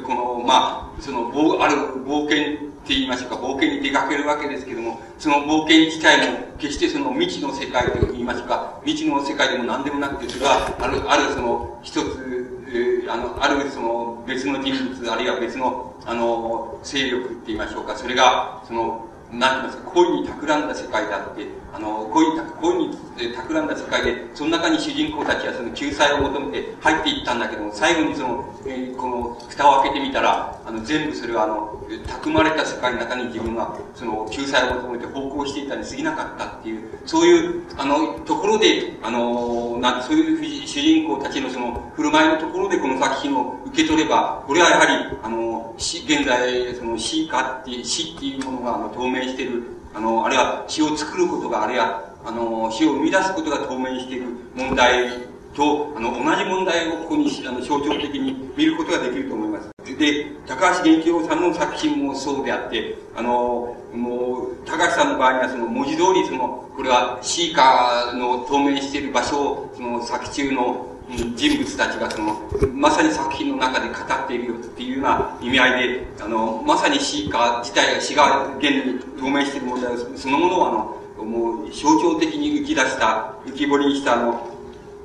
[0.05, 1.31] この、まあ、その、
[1.61, 22.97] ある冒険って言いましょうか、冒険に出かけるわけですけども、その冒険自体も決してその未知の世界と言いますか、未知の世界でも何でもなくて、それはある、あるその一つ、えー、あの、あるその別の人物、あるいは別の、あの、勢力って言いましょうか、それが、その、なんて言いますか、恋に企んだ世界であって、あの、恋に、恋に
[23.35, 54.25] 企んだ世界で、その中に主人公たちはその救済を求めて入っていったんだけども、最後にその、えー、この、蓋を開けてみたら、あの、全部それはあの、匠まれた世界の中に自分が、その、救済を求めて奉公していたに過ぎなかったっていう、そういう、あの、ところで、あの、なんそういう主人公たちのその、振る舞いのところでこの作品を受け取れば、これはやはり、あの、現在、その、死かって、死っていうものが、あの、透明している、あの、あるいは死を作ることが、あるいは、あの、死を生み出すことが透明している
[54.55, 55.09] 問題
[55.53, 59.69] と、あの、同じ問題をここにあの象徴的に見ることができると思います。
[59.97, 70.90] で、高橋源一郎さんの作品もそうであって、あの、もう、高橋さんの場合にはその文字通りその、これはシーカーの透明している場所を、その作中の
[71.35, 72.39] 人物たちがその、
[72.73, 84.47] まさに作品の中で語っているよっていうような意味合いで、あの、まさにシーカー自体が死が現に透明している問題そのものをあの、もう象徴的に浮き出した、浮き彫りにしたあの、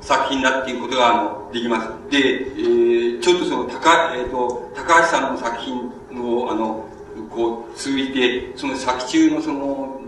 [0.00, 1.88] 作品だっていうことが、あの、できます。
[2.10, 5.76] で、えー、ちょっとその、高、えっ、ー、と、高橋さんの作品
[6.22, 6.86] を、あの、
[7.30, 10.00] こう、通じて、その作中のその、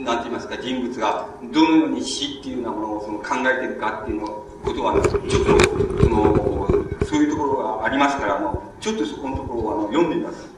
[0.00, 6.68] なんて言いますか、人物が、どのように死っていうようなものをその考えてるかっていうのをことは、ちょっと、その、
[7.06, 10.48] そういうところがありますから、あの、ちょっとそこのところをあの読んでみます。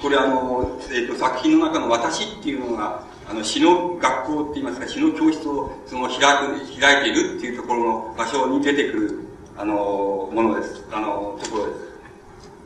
[0.00, 9.20] これあの、えっ、ー、と、作品の中の私っていうのが、あの、詩の学校って言いますか、詩の教室をその開く、開いているっていうところの場所に出てくる、
[9.56, 10.84] あの、ものです。
[10.90, 11.92] あの、ところです。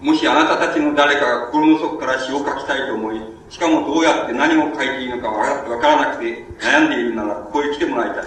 [0.00, 8.24] もしあなたたちの誰かが心の底から詩を書きたいと思い、しかもどうやって何を書いていいのかわからなくて悩んでいるなら、ここへ来てもらいたい。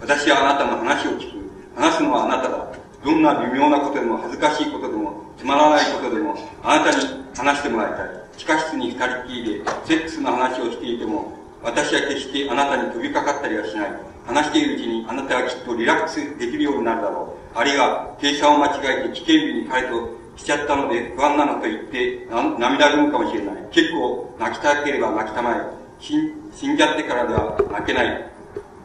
[0.00, 1.42] 私はあなたの話を聞く。
[1.76, 2.66] 話すのはあなただ。
[3.04, 7.04] どんな微妙なことでも恥ずかしいことでもつまらないことでもあなたに
[7.36, 8.08] 話してもらいたい。
[8.36, 11.32] 地下室に二人っきりでセックスの話をしていても
[11.62, 13.92] 私は決してあなたに飛びかかったりはしない。
[14.24, 17.58] 話しているうちにあなたはきっとリラックスできるようになるだろう。
[17.58, 22.26] あるいは、計算を間違えて危険日に彼としちゃったので不安なのと言って
[22.58, 23.56] 涙ぐむかもしれない。
[23.70, 25.82] 結構泣きたければ泣きたまえ。
[25.98, 28.30] 死んじゃってからでは泣けない。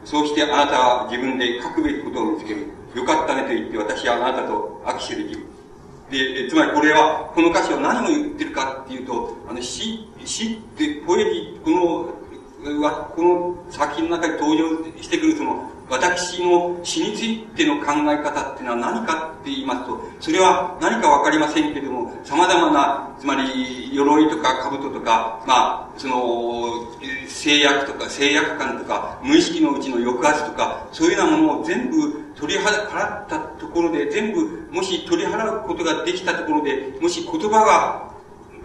[0.04, 2.66] そうしてあなたは自分で書くべきことを見つける。
[2.94, 5.42] よかったねと言って私はあなたと握手できる。
[6.10, 12.14] で、つまりこれは、この歌詞は何を言ってるかっていうと、あの、詩、詩ってポエジ、この、
[13.14, 26.64] この作品の中に登場してくるその、私の死についての考え方っていうのは何かって言いますと、それは何かわかりませんけれども、様々な、つまり、鎧とか兜とか、まあ、その、
[27.26, 31.96] 制約とか、制約感とか、無意識のうちの抑圧とか、そういうようなものを全部
[32.34, 38.08] 取り払ったところで、全部、もし取り払うことができたところで、もし言葉が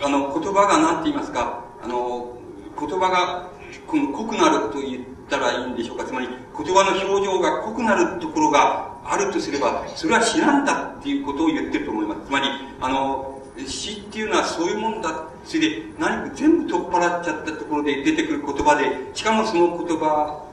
[0.02, 2.38] あの、言葉が何て言いますか、あの、
[2.80, 3.50] 言葉が、
[3.88, 6.04] この濃くなると言ったらいいんでしょうか。
[6.04, 12.22] つまり、言葉の表情が濃くなるところがあるとすれば、それは死なんだっていうことを言ってると思います。
[12.28, 12.48] つまり、
[12.80, 15.26] あの、死っていうのはそういうもんだ。
[15.44, 20.44] それで、何か全部取っ払っちゃったところで出てくる言葉で、しかもその言葉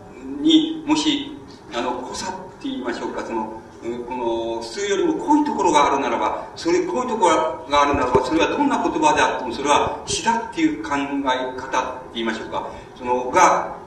[0.40, 1.36] にもし、
[1.72, 13.79] あの、濃さって言いましょうか、その、この、普通よりも濃いところがあるならば、それ、濃いところがあるならば、それはどんな言葉であっても、それは死だっていう考え方って言いましょうか、その、が、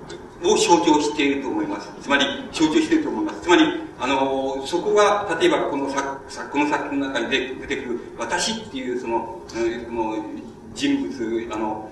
[0.44, 1.89] を象徴していると思います。
[2.02, 3.41] つまり、象徴していると思います。
[3.41, 3.64] つまり、
[4.00, 10.26] あの、そこが、例えばこの作、この作品の中に出てくる、私っていうその、その
[10.74, 11.89] 人物、あの、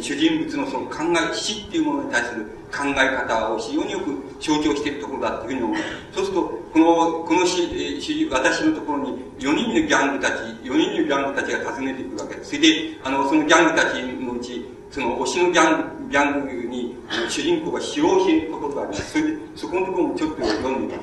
[0.00, 0.96] 主人物のその考
[1.32, 5.92] え、死っていうものに対する考え方を非常によく象徴しているところだというふうに思います。
[6.14, 6.42] そうすると、
[6.72, 12.50] この、このし、私のところに4人のギャングたち、4人のギャングたちが訪ねてくるわけです。
[12.50, 16.96] それで、あの、そのギャングたちのうち、その推しのギャング、ギャングに、
[17.28, 19.10] 主人公が使用しているころがあります。
[19.10, 21.02] それで、そこのところもちょっと読んでみ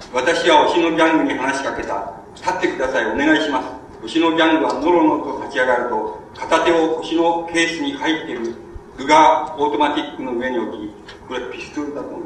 [0.00, 0.10] す。
[0.12, 2.12] 私は推しのギャングに話しかけた。
[2.34, 3.68] 立ってください、お願いします。
[4.02, 8.56] 牛のギャングはノロノロと立ち上がると、片手を牛のケースに入っている
[8.98, 10.90] ルガーオートマティックの上に置き、
[11.28, 12.22] これはピストルだと思う。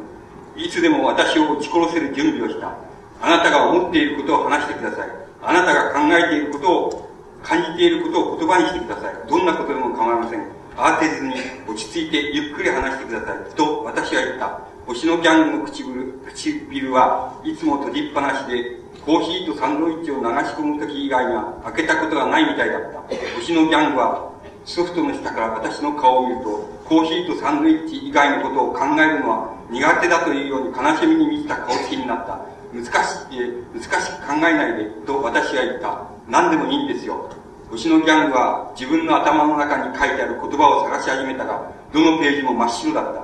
[0.56, 2.72] いつでも私を撃ち殺せる準備をした。
[3.20, 5.08] あなたが思っていることを話してください。
[5.42, 7.07] あなたが考えていることを、
[7.42, 9.14] 感じていることを言葉にしてください。
[9.28, 10.42] どんなことでも構いません。
[10.76, 11.34] 慌てずに
[11.66, 13.54] 落ち着いてゆっくり話してください。
[13.54, 14.60] と私は言った。
[14.86, 20.26] 星のギャングの唇唇はいつも閉じっぱなしでコーヒーとサンドイッチを流し
[20.56, 23.00] 込む時以外には開けたことがないみたいだった。
[23.36, 24.32] 星のギャングは
[24.64, 32.40] ソフトの下から私の顔を見ると、コーヒーとサンドイッチ以外のことを考えるのは苦手だというように悲しみに満ちた顔つきになった。
[32.72, 36.17] 難し、難しく考えないで、と私は言った。
[36.28, 37.30] 何でもいいんですよ。
[37.70, 43.22] 星のギャングは自分の頭の中に書いてある言葉を探し始めたが、どのページも真っ白だった。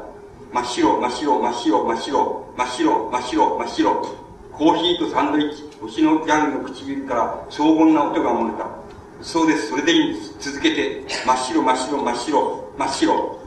[0.52, 4.24] 真っ白、真っ白、真っ白、真っ白、真っ白、真っ白、真っ白。
[4.52, 8.66] コーヒーとサンドイッチ、星のギャングの唇から荘厳な音が漏れた。
[9.20, 10.50] そうです、それでいいんです。
[10.50, 13.38] 続けて、真っ白、真っ白、真っ白、真っ白。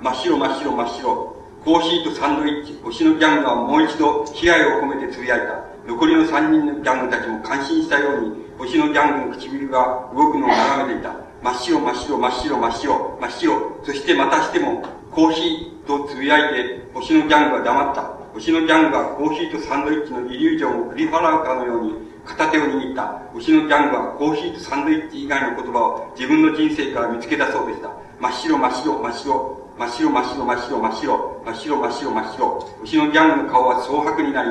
[0.00, 1.36] 真っ白、真っ白、真っ白。
[1.64, 5.69] コーヒーとサンドイッチ、星のギャングはもう一度悲哀を込めてつぶやいた。
[5.86, 11.14] 残りの三人のギャングたちも感心したように、星のギャングの唇が動くのを眺めていた。
[11.42, 13.80] 真っ白、真っ白、真っ白、真っ白、真っ白。
[13.84, 18.02] そしてまたしても、コーヒーとつぶやいて、星のギャングは黙った。
[18.34, 23.22] 星のギャングはコーヒーとサンドイッチのイリュージョンを振り払うかのように、片手を握った。
[23.32, 27.90] 星のギャングはコーヒーとサンドイッチ以外の言葉を自分の人生から見つけ出そうでした。
[28.20, 29.60] 真っ白、真っ白、真っ白。
[29.78, 31.42] 真っ白、真っ白、真っ白、真っ白。
[31.46, 32.68] 真っ白、真っ白、真っ白。
[32.82, 34.50] 牛のギャングの顔は蒼白になり、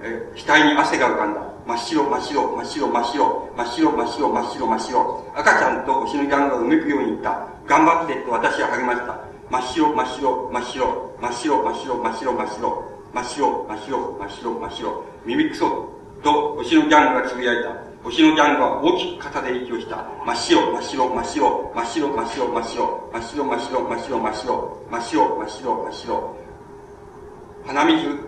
[0.00, 1.40] えー、額に汗が浮かんだ。
[1.66, 5.24] 真っ白、真っ白、真っ白、真っ白、真っ白、真っ白、真っ白、真っ白。
[5.36, 7.46] 赤ちゃんと牛のギャングがうめくように言った。
[7.66, 9.18] 頑張ってと私は励ました。
[9.50, 12.98] 真っ白、真っ白、真っ白、真っ白、真っ白、真っ白、真っ白。
[13.12, 15.88] 真っ白、真っ白、真っ白、真っ白、耳くそ、
[16.22, 17.88] と、星のギャングがつぶやいた。
[18.04, 20.04] 星のギャングは大きく肩で息をした。
[20.24, 26.36] 真っ白、真っ白、真っ白、真っ白、真っ白、真っ白、真っ白、真っ白、真っ白、真っ白、真っ白、真っ白、真っ白。
[27.66, 28.27] 鼻水、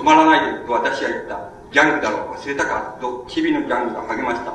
[0.00, 1.50] 止まらないと私は言った。
[1.70, 2.96] ギャングだろ、忘れたか？
[3.00, 4.52] と、チビのギャングが励ました。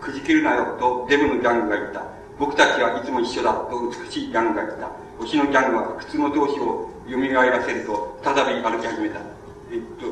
[0.00, 2.02] くじけるなよ、とデブのギャングが言った。
[2.36, 4.90] 僕たちはいつも一緒だと美しいギャングが言った。
[5.18, 9.20] 星のギャングは普通の同士を蘇らせると、再び歩き始めた。
[9.70, 10.06] えっと、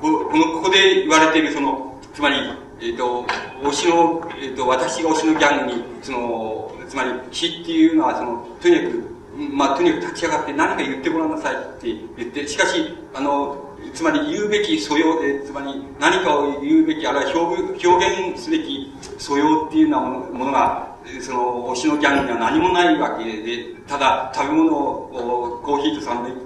[0.00, 2.36] ここの、ここで言われているその、つまり、
[2.80, 3.24] えっと、
[3.62, 9.12] 推しの、えっと、私が推しのギャングに、その、つまり、死っていうのは、その、とにかく、
[9.54, 17.20] まあ、とにかく立ち上がって何か言ってごらんなさいって言って、しかし、あの、つまり言うべき素養で、つまり何かを言うべき、ある。
[17.30, 26.36] いは表現すべき素養っていうようなものが、その、推しのギャングには何もないわけで、ただ食べ物を、コーヒーとサンドイッ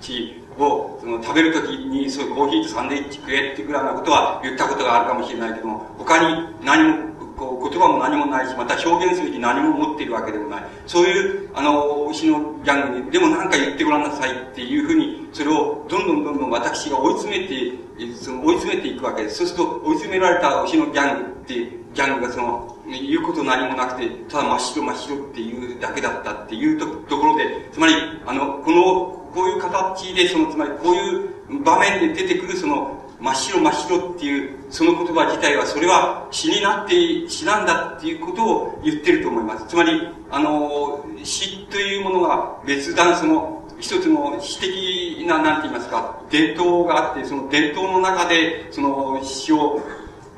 [0.00, 1.52] チを、その、食べる。
[1.52, 5.10] ときに、そういうコーヒーとサンドイッチ食えってぐらいなことは言ったことがある。
[5.10, 10.64] かもしれないけども、他に何も、こう、言葉も何もないし、また表現すべき何も持っているわけでもない。
[10.86, 19.38] そういう、あの、推しのギャングに、でも何か言ってごらんなさいっていうふうに、それをどんどんどんどん私が追い詰めて、その追い詰めていくわけです。
[19.38, 21.54] そうすると、追い詰められた推しのギャングって、
[21.94, 27.94] ギャングがその、言うこと何もなくて、ただ真っ白真っ白っていうだけだったっていうとところで、つまり、
[28.26, 31.26] あの、この、こういう形で、その、つまりこうい
[31.58, 39.66] う場面で出てくるその、真っ白真っ白っていう、その言葉自体は、それは死になって、死なんだっていうことを言ってると思います。
[39.66, 49.80] つまり、あの、死というものが別段その、一つの詩的な、なんて言いますか、伝統があって、その伝統の中で、その詩を、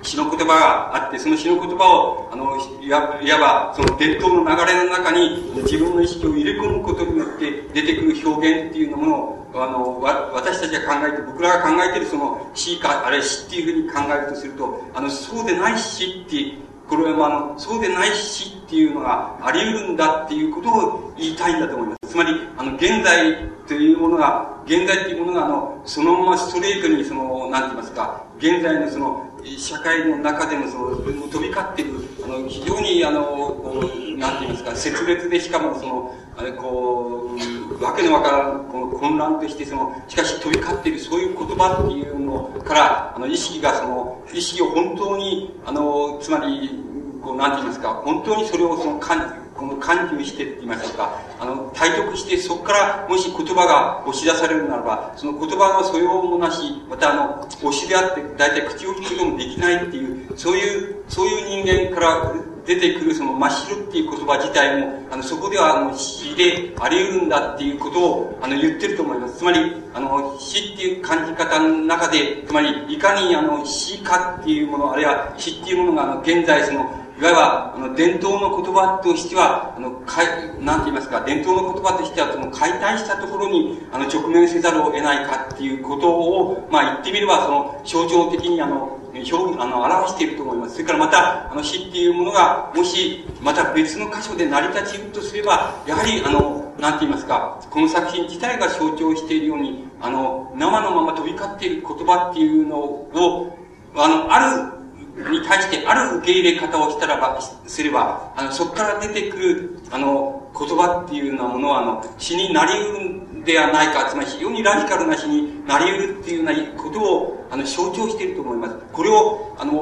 [0.07, 22.11] 詩の言葉があって、その詩の言葉を、あの、いわいわば、その伝統の流れの中に自分の意識を入れ込むことによって出てくる表現っていうのを、あの、わ、私たちが考えて、僕らが考えてるその詩か、あれ詩っていうふうに考えるとすると、あの、そうでない詩ってこれはあの、そうでないしっていうのがあり得るんだっていうことを言いたいんだと思います。
[22.13, 23.37] つまり、あの、現在
[23.67, 29.23] というものが、現在っていうものが、あの、そのままストレートに、その、なんて言いますか、現在のその、
[29.59, 31.93] 社会の中でのその、飛び交っている、
[32.25, 37.31] あの、非常に、あの、こう、なんて言いますか、切別でしかもその、あれ、こ
[37.79, 46.83] う、わけのわからん、この混乱として、その、しかし飛び交っている、そういう言葉っていうのから、あの、意識がその、意識を本当に、あの、つまり、
[47.23, 62.35] こう、なんて言いますか、本当にそれをその、感この感受してって言いましょうか、あの、体得して、そこからもし言葉が押し出されるならば、その言葉の素養もなし、またあの、押しであって、大体口を聞くこともできないっていう、そういう、そういう人間から
[62.67, 69.39] 出てくるその真っ白っていう言葉自体も、あの、そこではあの、死であり得るんだっていうことを、あの、言ってると思います。
[69.39, 80.27] つまり、あの、死っていう感じ方の中で、つまり、いかにあの、死かっていうもの、あるいは死っていうものが、あの、現在その、いわば、あの、伝統の言葉としては、あの、かい、
[80.61, 90.75] なんて言いますか、伝統の言葉としては、その解体したところに、あの、直面せざるを得ないかっていうことを、まあ、言ってみれば、その、象徴的に、あの、表あの、表していると思います。
[90.75, 103.59] それからまた、あの、死っていうものが、もし、また別の箇所で成り立ちるとすれば、やはり、あの、なんて言いますか、この作品自体が象徴しているように、あの、生のまま飛び交っている言葉っていうのを、
[103.95, 104.76] あの、ある
[105.17, 113.01] に対してある受け入れ方をしたらば、すれば、あの、そこから出てくる、あの、言葉っていうようなものは、あの、死になり得る
[113.41, 118.77] んではないか、つまり非常にラジカルな死になり得るっていうようなことを、あの、象徴していると思います。
[118.93, 119.73] これを、あの、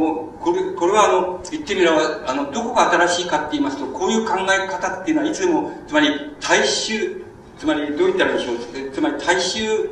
[0.41, 6.09] これ、これはあの、言ってみれば、あの、どこが新しいかって言いますと、こういう考え方っていうのは、いつも、つまり、
[6.41, 7.25] 大衆、
[7.59, 8.91] つまり、どう言ったらいいでしょう。
[8.93, 9.91] つまり、大衆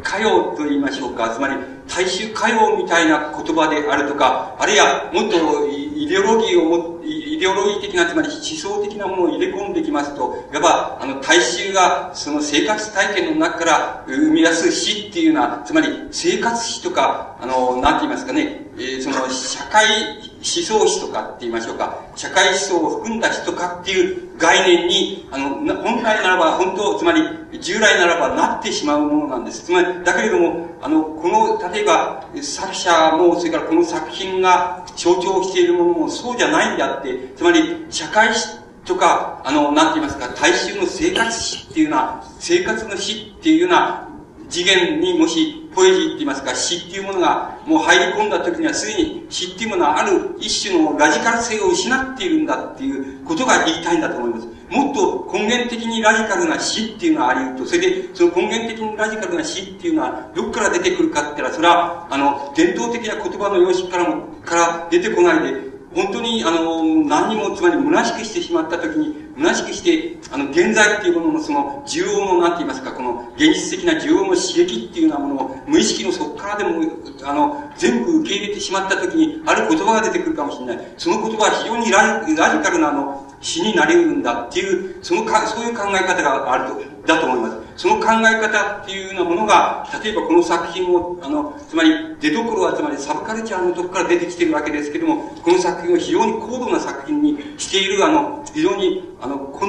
[0.00, 1.30] 歌謡と言いましょうか。
[1.30, 1.54] つまり、
[1.88, 25.50] 大衆歌謡みたいな言葉であるとか、あるいはもっとイデオロギーをも、イデオロギー的な、つまり思想的なものを入れ込んできますと、いわば、あの、大衆がその生活体験の中から生み出す詩っていうのは、つまり生活詩とか、あの、なんて言いますかね、えー、その社会思想史とかって言いましょうか、社会思想を含んだ詩とかっていう概念に、あの、
[25.82, 27.22] 本来ならば、本当、つまり、
[27.60, 29.64] 従来ならばなってしまうものなんです。
[29.64, 44.08] つまり、だけれども、あの、この、例えば、作者も、それからこの作品が象徴しているものもそうじゃないんであって、つまり、社会史とか、あの、なんて言いますか、大衆の生活史っていうような、生活の史っていうような
[44.50, 54.48] 次元にもしポエジーって言いますか詩っていうものがもう入り込んだ時にはすでに詩っていうものはある一種のラジカル性を失っているんだっていうことが言いたいんだと思います。
[54.70, 57.66] もっと根源的にラジカルな詩っていうのはあり得ると。
[57.66, 76.80] それで、その根源的にラジカルな詩っていうのはどこから出てくるかって言ったら、それは、あの、伝統的な言葉の様式からも、から出てこないで、本当に、あの、何にも、つまり虚しくしてしまったときに、虚しくして、あの、現在っていうもののその、需要の、なんて言いますか、この、現実的な需要の刺激っていうようなものを、無意識の底からでも、
[77.24, 80.94] あの、全部受け入れてしまったときに、ある言葉が出てくるかもしれない。
[80.96, 87.69] その言葉は非常にラジラジカルな、あの、死になり得るんだっていう、そのか、そういう考え方があると、だと思います。
[87.80, 99.66] その考え方っていうようなものが、例えばこの作品を、あの、つまり、出どころはつまりサブカルチャーのとこから出てきてるわけですけども、この作品を非常に高度な作品にしている、あの、非常に、あの、根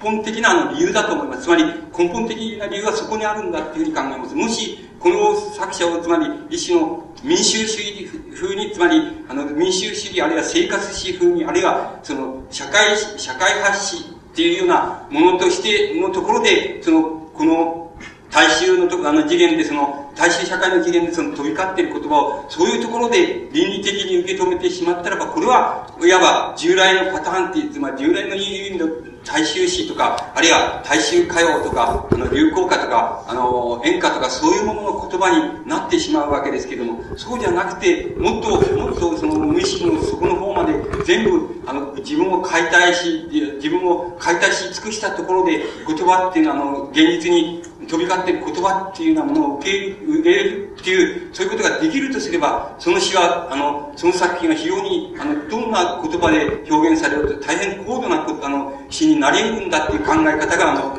[0.00, 1.42] 本的なあの理由だと思います。
[1.42, 1.64] つまり、
[1.98, 4.36] 根本的な理由はそこにあるんだっていうふうに考えます。
[4.36, 17.84] もし、この作者を、つまり、一種の民衆主義風に、つまり、あの、民衆主義、あるいは生活史風に、あるいは、その、社会、社会発信っていうようなものとして、のところで、その、この、
[18.30, 28.88] 大衆のとあの次元でその、大衆社会の次元でその飛び交っている言葉を、そういうところで倫理的に受け止めてしまったらば、これは、いわば従来のパターンっていう、つまり従来の意味の
[29.28, 40.72] 大衆詩とか、あるいは大衆歌謡とか、あの、流行歌とか、あの、演歌とか、そういうものの言葉になってしまうわけですけども、そうじゃなくて、もっと、もっとその無意識の底の方まで
[41.04, 60.98] 全部、あの、自分を解体し、自分を解体し尽くしたところで、言葉っていうのは、あの、現実に飛び交っている言葉っていうようなものを受け入れるっていう、そういうことができるとすれば、その詩は、あの、その作品が非常に、あの、どんな言葉で表現されると大変高度な、あの、詩になり得るんだっていう考え方が、あの、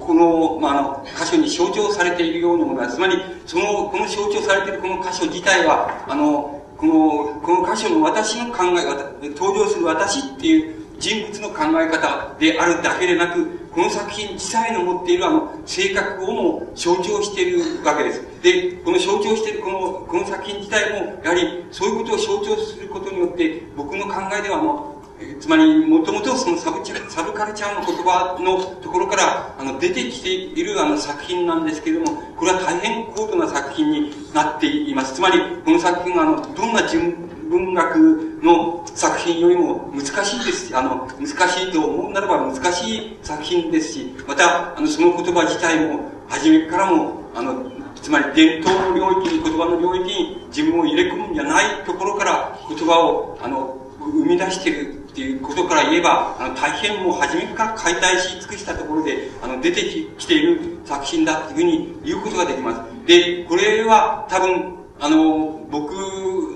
[0.00, 3.16] この、まあ、あの、箇所に象徴されているようなものが、つまり、
[3.46, 9.04] その、この象徴されているこの箇所自体は、あの、この、この箇所の私の考え方、
[9.38, 18.22] 登場する私っていう人物の考え方であるだけでなく、この作品自体の持っているあの性格をも象徴しているわけです。
[18.40, 24.92] で、この象徴しているこの、この作品自体も、やはりそういうことを象徴することによって、僕の考えではあの、
[25.40, 26.78] つまり、もともとそのサブ
[27.10, 35.14] サブカルチャーの言葉のところから、あの、出てきているあの作品なんですけれども、これは大変高度な作品になっています。
[35.14, 59.82] つまり、この作品があの、どんな純文学の作品よりも難しいですし、あの、難しいと思うならば難しい作品ですし、また、あの、その言葉自体も、初めからも、あの、つまり伝統の領域に、言葉の領域に自分を入れ込むんじゃないところから言葉を、あの、生み出しているっていうことから言えば、あの、大変もう初めから解体し尽くしたところで、あの、出て
[60.16, 63.06] きている作品だっていうふうに言うことができます。
[63.06, 65.92] で、これは多分、あの、僕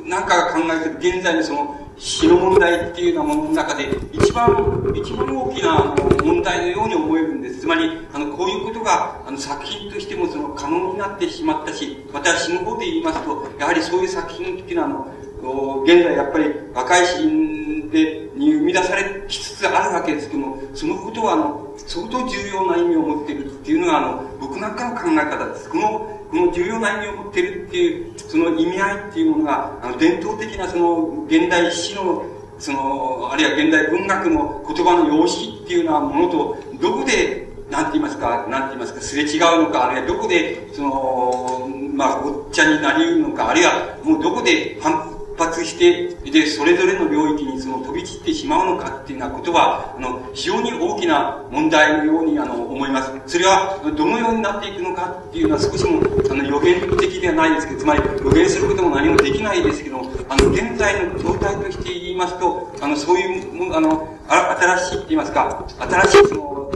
[0.06, 7.62] なんかが考えてる現在のその、死の問題っていうようなものの中で、一番、一番大きな問題のように思えるんです。
[7.62, 25.68] つまり、あの、こういうことが、あの、作品としてもその、可能になってしまったし、私の方で言いますと、やはりそういう作品っていうのは、あの、現在やっぱり若い詩で、に生み出されつつあるわけですけども、そのことは、あの、相当重要な意味を持っているっていうのが、あの、僕なんかの考え方です。
[25.68, 32.24] この、この重要な意味を持ってるっていう、その意味合いっていうものが、あの、伝統的なその、現代史の、
[32.58, 53.12] その、あるいは現代文学の言葉の様式っていうようなものと、どこで、なんて言いますか、なんて言いますか、すれ違うのか、あるいはどこで、その、まあ、ごっちゃになりうるのか、あるいは、もうどこで反発して、で、それぞれの領域にその飛び散ってしまうのかっていうようなことは、あの、非常に大きな問題のように、あの、思います。
[53.26, 66.70] それは、どのようになっていくのかっていうのは少しも、あの、予言的ではないですけど、つまり、予言することも何もできないですけど、あの、現在の状態として言いますと、あの、そういう、あの、あ新しいって言いますか、新しいその、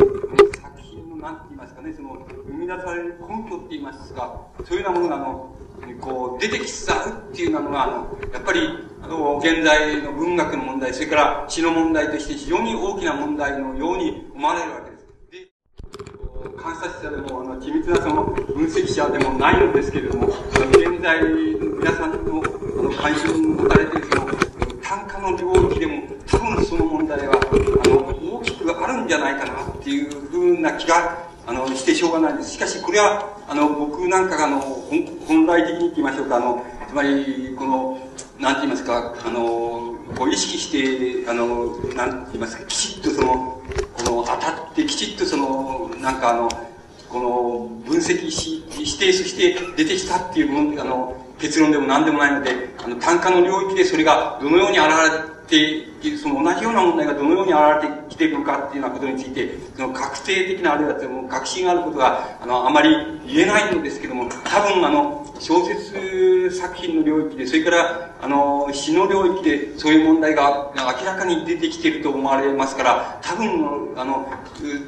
[0.62, 5.54] 作品の、なんて言いますかね、その、生み出される根拠って言いますか、そういうようなものが、あの、
[6.00, 8.60] こう、出てきつつあるっていうのが、あの、やっぱり、
[9.02, 15.06] あの、現在の文学の問題、それから詩の問題として非常に大きな問題のように思われるわけです。
[15.30, 15.48] で、
[16.56, 21.28] 観察者でも、あの、緻密なその、分析者でもないのですけれども、現在の、
[21.78, 24.26] 皆さんの、あの、関心を持たれているその、
[24.82, 32.52] 単価の領域でも、多分その問題は、あの、大きくあるんじゃないかなっていうふうな気があの、してしょうがないです。
[32.52, 34.60] しかし、これは、あの、僕なんかが、あの、
[35.26, 37.98] 本来的に言いましょうか、あの、つまり、この、
[38.38, 43.62] なんて言いますか、あの、こう意識して、あの、なんて言いますか、きちっとその、
[43.94, 46.48] この、当たってきちっとその、なんかあの、
[47.08, 60.94] この、分析し、指定して出てきたっていうもの、あの、結論でも何でもないので、あの、単価の領域でそれがどのように現れて、その同じような問題がどのように現れてきているのかっていうようなことについて、その確定的なあるいは
[61.28, 62.96] 確信があることが、あの、あまり
[63.26, 74.28] 言えないんですけども、多分あの、小説作品の領域で、それから、あの、詩の領域で、そういう問題が明らかに出てきていると思われますから、多分、あの、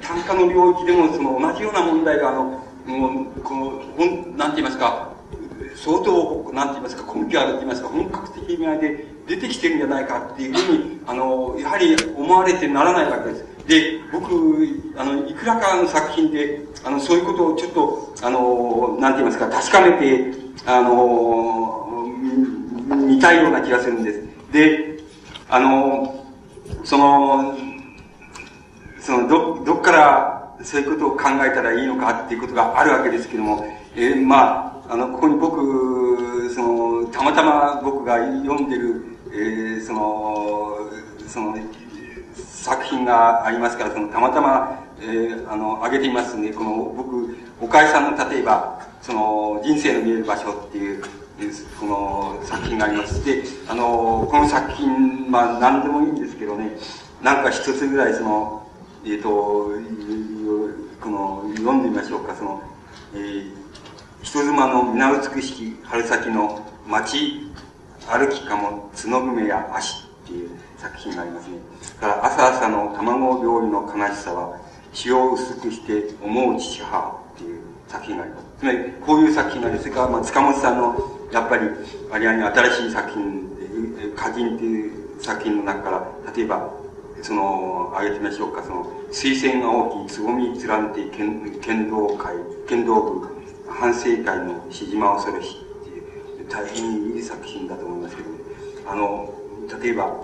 [0.02, 3.72] 単価の領域でも、その同じような問題が、あの、もう、この、
[4.36, 5.12] なんて言いますか、
[5.74, 13.44] 相当、なんて言いますか、根拠あると言いますか、本格的意味合いで出てきてるんじゃないかっていうふうに、あの、やはり思われてならないわけです。
[13.66, 14.28] で、僕、
[14.98, 20.34] あの、いくらかの作品で、あの、そういうことをちょっと、あの、なんて言いますか、確かめて、
[20.66, 22.06] あの、
[23.06, 24.22] 見たいような気がするんです。
[24.52, 24.98] で、
[25.48, 26.26] あの、
[26.84, 27.54] その、
[29.00, 33.64] その、ど、どっからそういうことを考えたらいいのかっていうことがあるわけですけども、
[33.96, 40.90] えー、まあ、あの、ここに僕、その、たまたま僕が読んでる、えー、その、
[41.26, 41.56] その、
[42.34, 51.02] 作品がありますから、その、たまたま、えー、あの、挙げていますんで、この、僕、岡井さんの例えば、その、人生の見える場所っていう、
[51.80, 53.24] この作品があります。
[53.24, 56.76] で、あの、この作品、まあ、何でもいいんですけどね、
[57.22, 58.66] なんか一つぐらいその、
[59.04, 59.28] えっ、ー、と、
[61.00, 62.62] この、読んでみましょうか、その、
[63.14, 63.50] えー、
[64.22, 67.50] 人妻の皆美しき春先の街
[68.08, 71.56] 歩きかも角組や足っていう作品がありますね。
[72.00, 74.58] から朝朝の卵料理の悲しさは
[74.92, 78.46] 血を薄くして思う父母っていう作品があります。
[78.58, 79.88] つまり、こういう作品があります。
[79.88, 80.96] それから、まあ、塚本さんの、
[81.32, 81.68] やっぱり、
[82.10, 83.48] あれに新しい作品、
[84.14, 86.70] 歌人っていう作品の中から、例えば、
[87.22, 90.56] その、挙げてみましょうか、その、水仙が大きい、つぼみ連
[90.92, 92.34] て剣剣道会、
[92.68, 93.28] 剣道部、
[93.68, 95.56] 反省会のしじま恐ろし、
[96.52, 98.28] 大変いい作品だと思いますけど、
[98.86, 99.32] あの、
[99.82, 100.14] 例えば、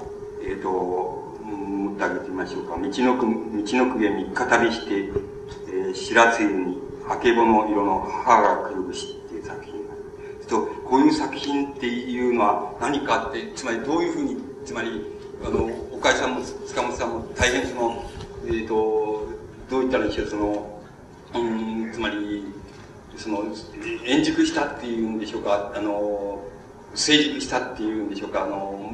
[0.42, 2.76] えっ、ー、と、もってあげてみましょうか。
[2.76, 10.46] 道のく、道のくへ三日旅して、えー、白露に、あけぼの色の母が来るぶしっていう作品がある。
[10.46, 15.06] と、こういう作品っていうのは何かって、つまりどういうふうに、つまり、
[15.42, 18.04] あの、岡井さんも塚本さんも大変その、
[18.46, 19.26] えっ、ー、と、
[19.70, 20.82] どう言ったらいいでしょう、その、
[21.34, 22.44] うん、つまり、
[23.18, 23.44] その、
[24.06, 26.42] 円熟したっていうんでしょうか、あの、
[26.94, 28.92] 成熟したっていうんでしょうか、あの、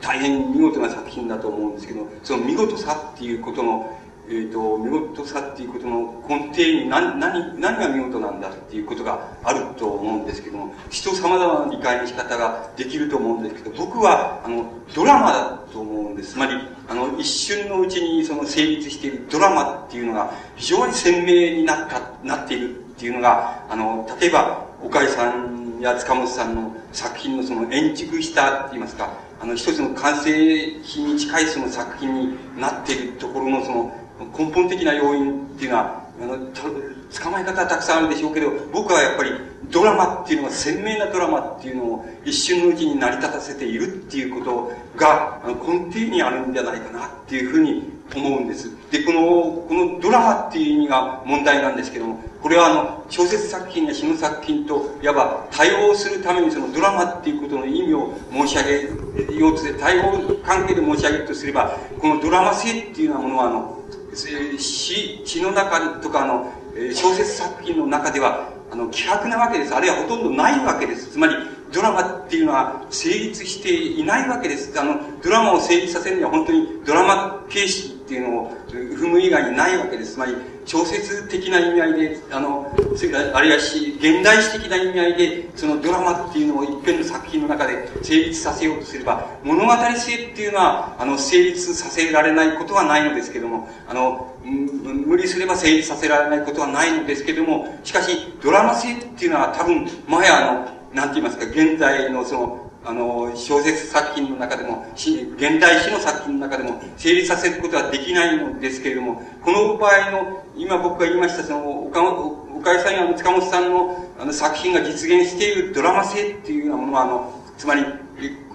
[0.00, 3.98] 大変見事な作品だと思うんですけど、その見事さっていうことの、
[4.28, 16.32] えっ、ー、と、見事さっていうことの根底に何、何、何が見事なんだっていうことがあると思うんですけども、人様々な理解の仕方ができると思うんですけど、僕は、あの、ドラマだと思うんです。
[16.32, 16.54] つまり、
[16.88, 33.92] あの、一瞬のうちにその成立しているドラマっていうのが非常に鮮明になった、なっているっていうのが、あの、例えば、岡井さんや塚本さんの作品のその円熟したって言いますか、あの、一つの完成品に近いその作品になっているところのその
[34.38, 39.30] 根本的な要因っていうのは、あの、捕まえ方はたくさんあるでしょうけど、僕はやっぱり
[39.70, 48.70] ドラマっていうのは鮮明なドラマっていうのを一瞬のうちに成り立たせているっていうことが根底にあるんじゃないかなっていうふうに思うんです。
[48.90, 49.20] で、この、
[49.68, 63.78] このドラマっていう意味が問題なんですけども、これはあの、小説作品や詩の作品と、いわば対応するためにそのドラマっていうことの意味を申し上げようと対応関係で申し上げるとすれば、このドラマ性っていうようなものはあの、
[64.14, 66.52] 詩、詩の中とかの、
[66.94, 69.74] 小説作品の中では、あの、希薄なわけです。
[69.74, 71.12] あるいはほとんどないわけです。
[71.12, 71.34] つまり、
[71.72, 74.78] ドラマっていうのは成立していないわけです。
[74.78, 80.12] あの、ドラマを成立させるには本当にドラマ形式っていうのを踏む以外にないわけです。
[80.14, 117.84] つまり、小説的な意味合いで、あの、それ、あるいはし、現代史的な意味合いで、そのドラマっていうのを一遍の作品の中で成立させようとすれば、物語性っていうのは、あの、成立させられないことはないのですけども、あの、無理すれば成立させられないことはないのですけども、しかし、ドラマ性っていうのは多分、前あの、なんて言いますか、現在のその、あの、小説作品の中でも、現代史の作品の中でも成立させることはできないのですけれども、この場合の、今僕が言いました、その、岡岡井さんや塚本さんのあの作品が実現しているドラマ性っていうようなものは、あの、つまり、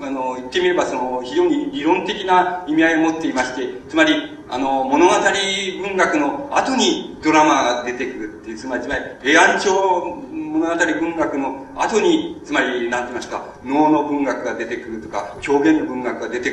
[0.02, 4.14] あの、言ってみれば、その、非常に理論的な意味合いを持っていまして、つまり、
[4.50, 5.14] あの、物語
[5.82, 9.72] 文学の後にドラマが出てくるっていう、つまり、つまり、平安朝
[10.52, 16.52] 物語文学の後に、つまり、なんて言いますか、能の文学が出てくるとか、表現の文学が出て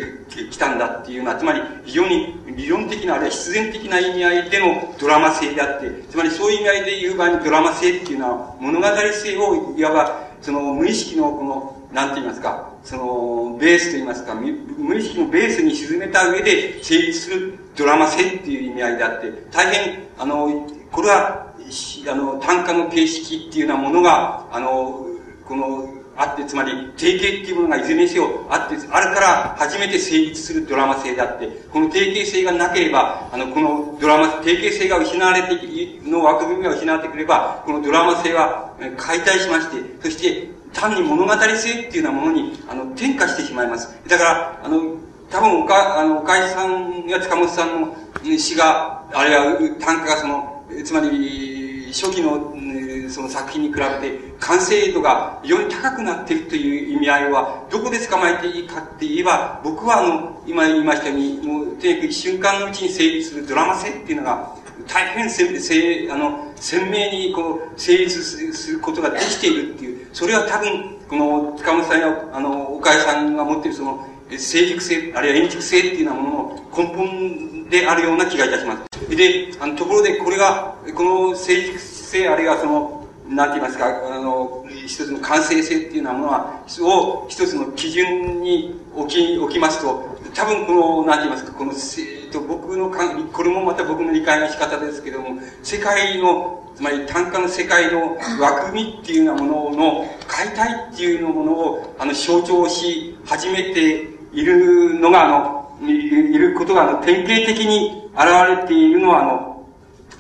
[0.51, 21.49] きたんだっていうのは、つまり、非常に理論的な、あるいは必然的な意味合いでのドラマ性であって、つまりそういう意味合いで言う場合にドラマ性っていうのは、物語性を、いわば、その無意識のこの、なんて言いますか、その、ベースと言いますか、無意識のベースに沈めた上で成立するドラマ性っていう意味合いであって、大変、あの、これは
[22.11, 25.07] あの、単価の形式っていうようなものが、あの、
[25.45, 35.49] この、あって、つまり、定型っていうものがいずれにせよあって、あるから初めて成立するドラマ性であって、この定型性がなければ、あの、このドラマ、定型性が失われて、
[36.03, 43.97] の枠組みが失われてくれば、このドラマ性は解体しまして、そして、単に物語性っていうようなものに、あの、転化してしまいます。
[44.07, 44.97] だから、あの、
[45.31, 47.97] 多分、おか、あの、おかえさんや塚本さんの
[48.39, 52.55] 詩が、あるいは単価がその、つまり、初期の、
[53.09, 64.55] その作品に比べて完成度が非常に高くなっているという意味合いは、どこで捕まえていいかって言えば、僕はあの、今言いましたように、もう、とにかく一瞬間のうちに成立するドラマ性っていうのが、
[64.89, 79.17] 大変せせあの鮮明にこう成立することができているっていう、それは多分、この塚本さんやあの岡井さんが持っているその成熟性、あるいは円熟性っていうようなものの根本であるような気がいたします。
[79.17, 91.73] で、あのところでこれが、この成熟性、あるいはその、なんて言いますか、あの、一つの完成性っていうようなものは、を一つの基準に置き、置きますと、多分この、なんて言いますか、この
[92.31, 109.67] と、僕のかん、これもまた僕の理解の仕方ですけども、世界の、つまり単価の世界の枠組みっていうようなものの解体っていうようなものを、あの、象徴し始めているのが、あの、いることが、あの、典型的に現れているのは、あの、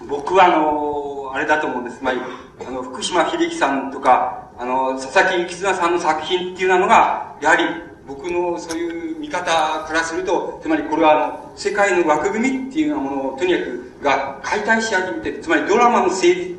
[0.09, 1.99] 僕は、あの、あれだと思うんです。
[1.99, 2.21] つまり、
[2.67, 7.65] あの、福島秀樹さんとか、あの、佐々木幸綱さんの作品っていうのが、やはり、
[8.07, 16.57] 僕のそういう見方からすると、つまりこれは、世界の枠組みっていうようなものをとにかくが解体し始めて、つまりドラマの成立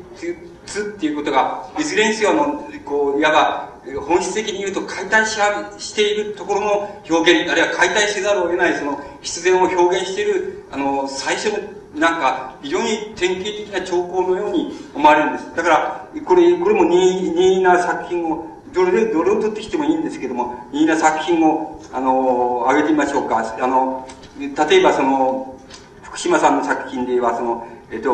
[0.94, 3.70] っていうことが、いずれにせよの、こう、いわば、
[4.06, 5.40] 本質的に言うと解体し
[5.78, 11.58] しているところの表現、あるいは解体せざるを得ないその必然を表現している、あの、最初の
[11.94, 15.56] なんか、非常に典型的な兆候のように思われるんです。
[15.56, 23.56] だから、これ、これも任意な作品をどれ、どれを取ってきてもいいんですけども、いいな作品を、あの、挙げてみましょうか。
[23.60, 24.06] あの、
[24.40, 25.58] 例えばその、
[26.02, 28.10] 福島さんの作品では、その、えっと、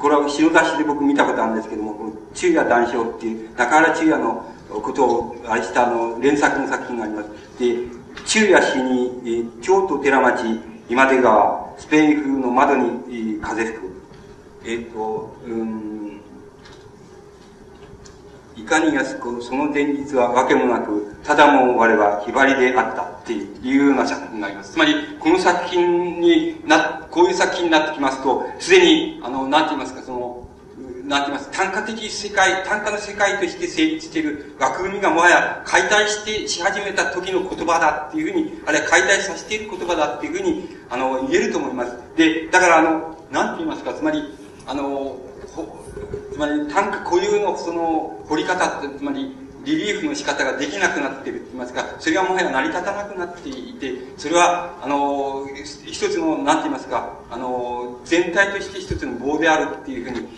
[0.00, 7.28] これは白雑誌で僕見たことあるんですけども、この昼夜談笑っていう、中原昼夜のことをあれしたあの、連作の作品があります。
[7.58, 7.76] で、
[8.26, 13.88] 昼夜詩に、え京都寺町、今出川、スペイン風の窓に風吹く。
[14.64, 15.87] えっと、うん、
[18.58, 24.72] いかに安く、その前日はわけもなく、ただも我はひばりであったっていうような作品があります。
[24.72, 30.48] つまり、この作品にな、こういう作品になってきますと、すでに、あの、なんて言いますか、その、
[31.04, 41.92] なんて言います、単価的世界、単価の世界として成立している枠組みがもはや解体して、し始めた時の言葉だっていうふうに、あるいは解体させている言葉だっていうふうに、あの、言えると思います。
[42.16, 44.22] で、だからあの、なんて言いますか、つまり、
[44.66, 45.16] あの、
[46.38, 49.34] つまり単価固有のその彫り方って、つまり
[49.64, 55.48] リリーフの仕方ができなくなっていると言いますか、それがもはや成り立たなくなっていて、それは、あの、
[55.84, 60.28] 一つの、なんて言いますか、あの、全体として一つの棒であるっていうふうに、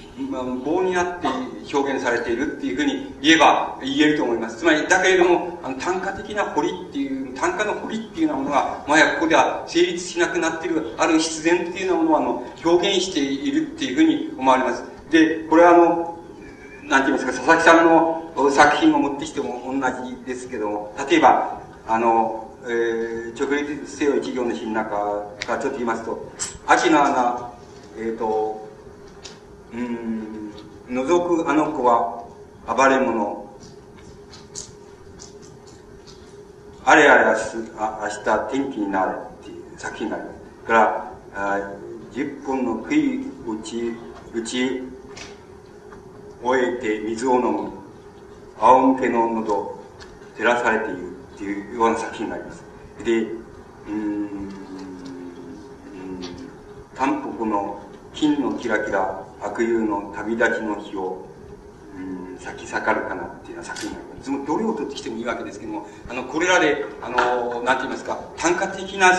[0.65, 1.29] 棒になって
[1.73, 4.57] 表現されているっていうふうに言えば言えると思います。
[4.57, 14.90] つまり、だけれども、あの単価的な彫りっていう、単価の彫りっていうようなものが、もはやここでは成立しなくなっている、ある必然っていうようなものをあの表現しているっていうふうに思われます。
[15.11, 16.19] で、これはあの、
[16.85, 24.91] なんて言いますか、佐々木さんの作品を持ってきても同じですけども、例えば、あの、えー、直立せよ一行の詩の中
[25.47, 26.31] からちょっと言いますと、
[26.67, 27.53] 秋の穴、
[27.97, 28.69] えっ、ー、と、
[29.73, 30.53] うん、
[30.89, 32.25] 覗くあの子は
[32.67, 33.47] 暴れ者、
[36.85, 40.67] あれあれ明日天気になるっていう作品があります。
[40.67, 41.61] から、あ
[42.13, 43.95] 10本の杭打ち、
[44.35, 44.83] 打ち
[46.43, 47.71] 終えて水を飲む。
[48.59, 49.81] 仰向けの喉
[50.37, 51.11] 照らされている。
[51.41, 52.63] っていうような作品があります。
[53.03, 54.51] でうん
[56.95, 57.81] 淡白の
[58.13, 61.27] 金のキラキラ悪友の旅立ちの日を
[61.97, 64.27] うん咲き盛るかなっていうような作品があります。
[64.27, 69.13] そのどれを取ってきてもいいわけですけどもあのこれらであのなんて言いますか単価的な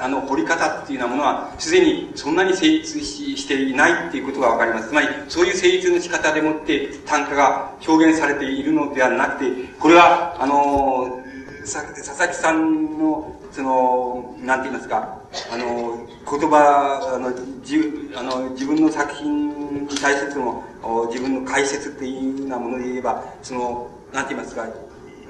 [0.00, 4.88] あの、掘り方っていうようなものは、すでにそんなに成立していないっていうことがわかります。
[4.88, 11.22] つまり、そういう成立の仕方でもって単価が表現されているのではなくて、これは、あの、
[11.64, 15.18] 佐々木さんの、その、なんて言いますか、
[15.52, 17.78] あの、言葉、あの、じ
[18.16, 20.64] あの自分の作品に対するその、
[21.08, 24.66] 自分の解説っていうようなもので言えば、その、なんて言いますか、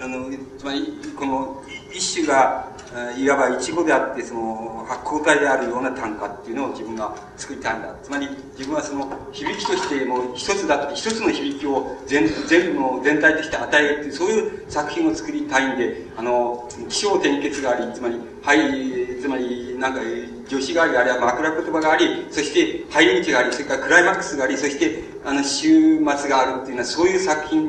[0.01, 2.69] あの、つまり、この、一種が、
[3.17, 7.95] いわばイチゴであって、その、発光体であるような単価っていうのを自分が作りたいんだ。
[8.03, 20.01] つまり、自分はその、響きとしてもう一つだ、一つの響きを全全部の全体として与えるっていう、そういう作品を作りたいんで、あの、気象転結があり、つまり、はい、つまり、なんか、
[20.49, 27.69] 助詞があり、あるいは枕言葉があり、そして入り口があり、それからクライマックスがあり、そして、あの、終末があるっていうのは、そういう作品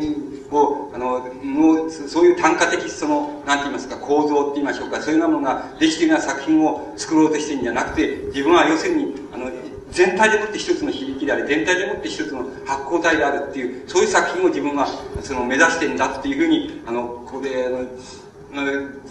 [0.52, 9.52] を、あの、もう、そういう単価的、その、なんて言いますか、構造って言いましょうか、そういうようなものができているような作品を作ろうとしてるんじゃなくて、自分は要するに、あの、
[9.92, 14.88] 全体でもって一つの響きであり、全体でもって一つの発光体であるっていう、そういう作品を自分は、
[15.22, 18.66] その、目指してんだっていうふうに、あの、ここで、あの、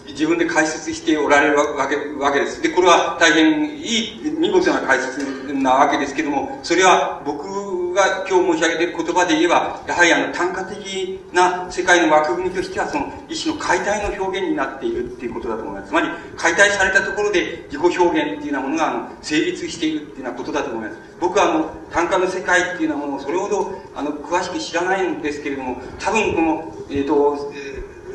[0.08, 2.62] 自分で解説しておられるわけわけです。
[2.62, 15.88] で、これは大変いい、見事な解説なわけですけども、それは僕が今日申し上げている言葉で言えば、やはりあの単価的な世界の枠組みとしては、その一種の解体の表現になっているっていうことだと思います。
[15.88, 20.98] つまり、解体されたところで自己表現っていうようなものがあの成立しているっていうようなことだと思います。
[21.20, 27.52] 僕はあの、単価の世界っていうようなものをそれほどあの詳しく知らないんですけれども、多分この、えっ、ー、と、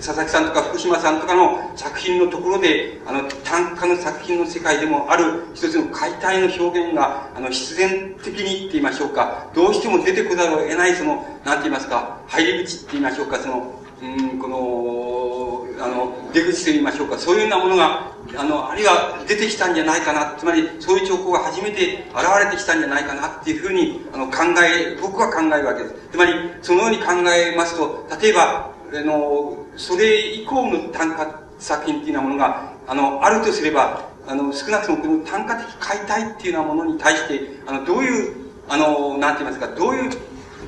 [0.03, 25.95] 佐々木さんとか福島さんとかの作品のところで、あの、短歌の作品の世界でもある一つの解体の表現が、あの、必然的にって言いましょうか、どうしても出てこざるを得ない、その、なんて言いますか、入り口って言いましょうか、その、うん、この、あの、出口と言いましょうか、そういうようなものが、あの、あるいは出てきたんじゃないかな、つまり、そういう兆候が初めて現れてきたんじゃないかなっていうふうに、あの、考え、僕は考えるわけです。
[26.11, 38.35] つまり、そのように考えますと、例えば、あの、それ以降の短歌作品っていうようなものが、あの、あるとすれば、あの、少なくともこの短歌的解体っていうようなものに対して、あの、どういう、
[38.69, 40.11] あの、なんて言いますか、どういう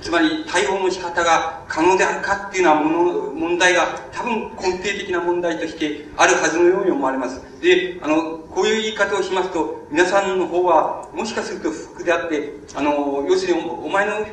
[0.01, 7.41] つまり対応の仕方が可能であるかっていうようなもの、問題が多分根底的な問題としてあるはずのように思われます。
[7.61, 14.25] で、あの、こういう言い方をしますと、皆さんの方は、もしかすると不服であって、あの、要するにお前の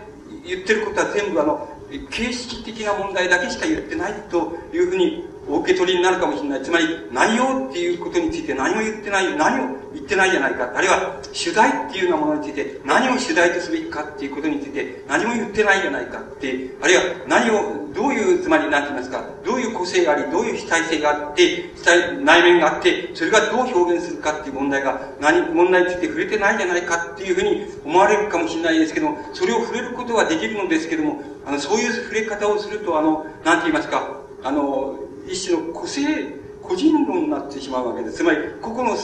[0.44, 1.68] 言ってることは全部あの、
[2.10, 6.62] 形式的な問題だけしか言ってないというふうにお受け取りになるかもしれない。
[6.62, 10.72] つまり、内容っていうことについて何も言ってない、何を言ってないじゃないか。
[10.74, 36.02] あるいは、主題っていうようなものについて、何を主題とすべきかっていうことについて、何も言ってないじゃないかって、あるいは、何を、どういう、つまり、なんて言いますか、どういう個性があり、どういう主体性があって、主体、内面があって、それがどう表現するかっていう問題が、何、問題について触れてないじゃないかっていうふうに思われるかもしれないですけども、それを触れることはできるのですけども、あの、そういう触れ方をすると、あの、なんて言いますか、あの、一種の個性、
[36.62, 38.18] 個人論になってしまうわけです。
[38.18, 38.96] つまり、ここの、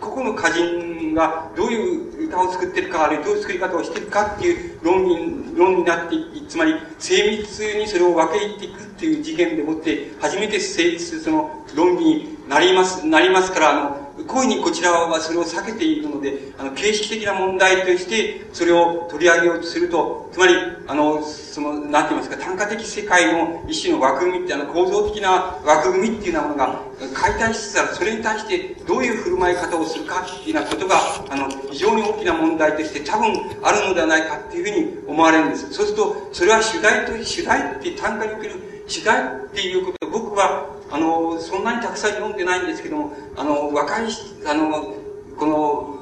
[0.00, 20.54] ここの歌人がどういう歌を作ってるか、あるいはどういう作り方をしてるかっていう論に、論になってい、つまり、精密にそれを分け入っていくっていう事件でもって、初めて成立するその論議になります、なりますから、あの、故意にこちらはそれを避けているので、あの、形式的な問題として、それを取り上げようとすると、つまり、
[20.86, 26.80] あの、その、なんて言いますか、単価的世界の一種の枠組みって、あの、構造的な枠組みっていうようなものが
[27.14, 33.32] 解体しつつある、それに対してどういう振る舞い方をするかっていうようなことが、あの、非常に大きな問題として多分
[33.62, 35.72] あるのではないかっていうふうに思われるんです。
[35.72, 44.08] そうすると、それは主題と、主題って単価における主題っていうこと、僕は、あの、そんなにたくさん読んでないんですけども、あの、若い、
[44.46, 44.94] あの、
[45.38, 45.94] この、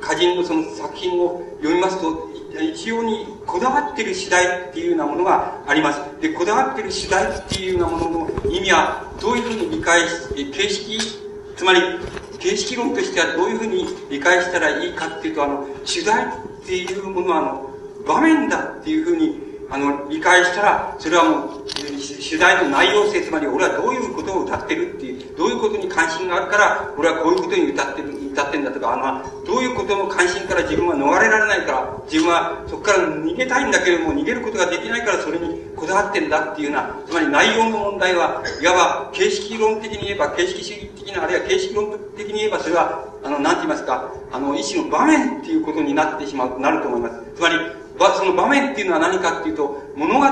[0.00, 2.28] 歌人のその作品を読みますと、
[2.60, 6.00] 一様にこだわってる次第っていうようなものがあります。
[6.20, 10.98] で、こだわってる次第っていうようなものの意味は、どういうふうに理解して、形式、
[11.56, 11.80] つまり、
[12.38, 16.28] 形式論としてはどういうふうに理解したらいいかっていうと、あの、主題っ
[16.64, 17.70] ていうものは、あの、
[18.06, 47.14] 場面だっていうふうにあの、理解したら、それはもう、取材の内容性、つまり俺はどういうことを歌ってるっていう、どういうことに関心があるから、俺はこういうことに歌ってる、歌ってんだとか、あの、どういうことの関心から自分は逃れられないから、自分はそこから逃げたいんだけれども、逃げることができないからそれにこだわってんだっていうような、つまり内容の問題は、いわば形式論的に言えば、形式主義的な、あるいは形式論的に言えば、それは、あの、なんて言いますか、あの、一種の場面っていうことになってしまう、なると思います。
[47.36, 50.26] つまり、その場面っていうのは何かっていうと、物語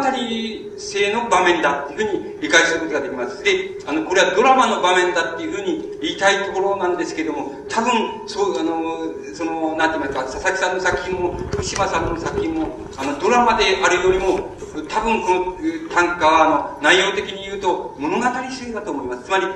[0.77, 3.43] 性の場面だっていうふうに理解することができます。
[3.43, 3.51] で、
[3.87, 7.93] あの、これはドラマの場面だっていうふうに言いたいところなんですけども、多分、
[8.27, 14.55] そう、あの、その、なんて言いますか、佐々木さんの作品も、福島さんの作品も、あの、ドラマであるよりも、
[14.89, 15.57] 多分この
[15.95, 19.25] 短歌は、あの、内容的にうと、物語性だと思います。
[19.25, 19.47] つまり、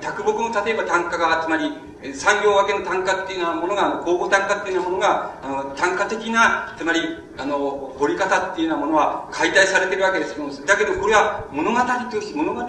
[0.00, 1.72] 卓木の例えば単価が、つまり、
[2.12, 7.00] 産業分けの単価っていうようなものが、公募単価っていうようなものが、あの、単価的な、つまり、
[7.38, 11.78] あの、掘り方っていうようなものは解体されてるわけですけども、だけどこれは物語
[12.10, 12.68] として、物語の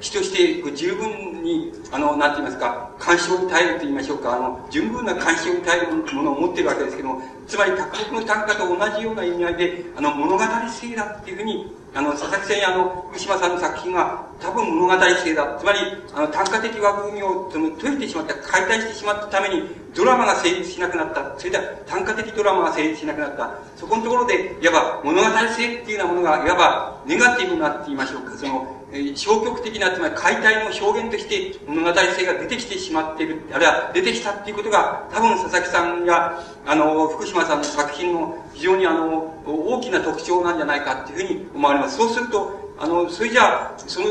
[0.00, 15.56] 詩として、十分に、あの、なんて言いますか、干渉に耐えると言いましょうか、あの、十分な干渉に耐えるものを持ってるわけですけども、つまり、卓木の単価と同じような意味合いで、あの、物語性だっていうふうにあの、佐々木さんやあの、福島さんの作品は多分物語性だ。
[15.60, 15.78] つまり、
[16.14, 21.38] あの、単価的枠組みをその解いてしまった、解体してしまったために、ドラマが成立しなくなった。
[21.38, 23.58] それでは、単価的ドラマが成立しなくなった。
[23.76, 28.36] そこのところで、いわば物語性っていうようなものが、いわばネガティブになって言いましょうか。
[28.36, 41.96] そのえ、消極的な、つまり解体の表現として物語性が出てきてしまっている、あるいは出てきたっていうことが、多分佐々木さんや、あの、福島さんの作品の非常にあの、大きな特徴なんじゃないかっていうふうに思われます。
[41.96, 44.06] そうすると、あの、それじゃあ、その、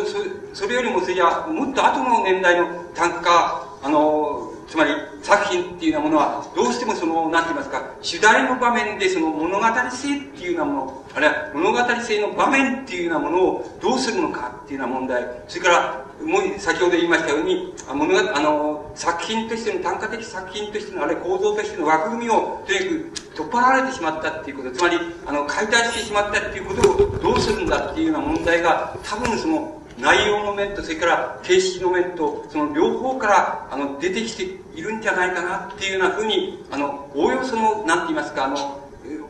[0.53, 34.43] それよりもそれじゃあ、もっと後の年代の単価、あの、つまり作品っていうようなものは、どうしてもその、なんて言いますか、主題の場面でその物語性っていうようなもの、あるいは物語性の場面っていうようなものをどうするのかっていうような問題、それから、もう先ほど言いましたように、あ物あの、作品としての、単価的作品としての、あれ構造としての枠組みを、とにかく取っ払われてしまったっていうこと、つまり、あの、解体してしまったっていうことをどうするんだっていうような問題が、多分その、内容の面と、それから形式の面と、その両方から、あの、出てきて
[34.75, 38.80] いるんじゃないかなっていうようなふうに、あの、おおよその、なんて言いますか、あの、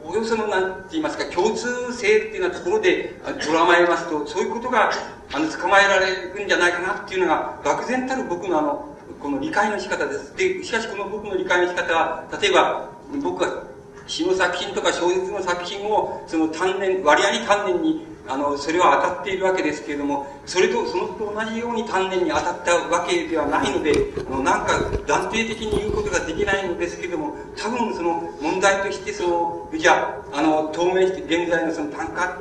[0.04, 4.92] およその、なんて言いますか、共通性っていうようなところで捉まえますと、そういうことが、
[5.34, 10.36] あの、捕まえられるんじゃないかなっていうのが、漠然たる僕のあの、この理解の仕方です。
[10.36, 12.90] で、しかしこの僕の理解の仕方は、例えば、
[13.22, 13.64] 僕は
[14.08, 23.92] 詩の作品とか小説の作品を、その単年、割合に単年に、あの、それは当たっているわけですけれども、それと、そのと同じように丹念に当たったわけではないので、
[24.26, 32.40] あの、なんか断定的に言うことができないのですけれども、多分その問題として、その、じゃあ、あの、透明して、現在のその単価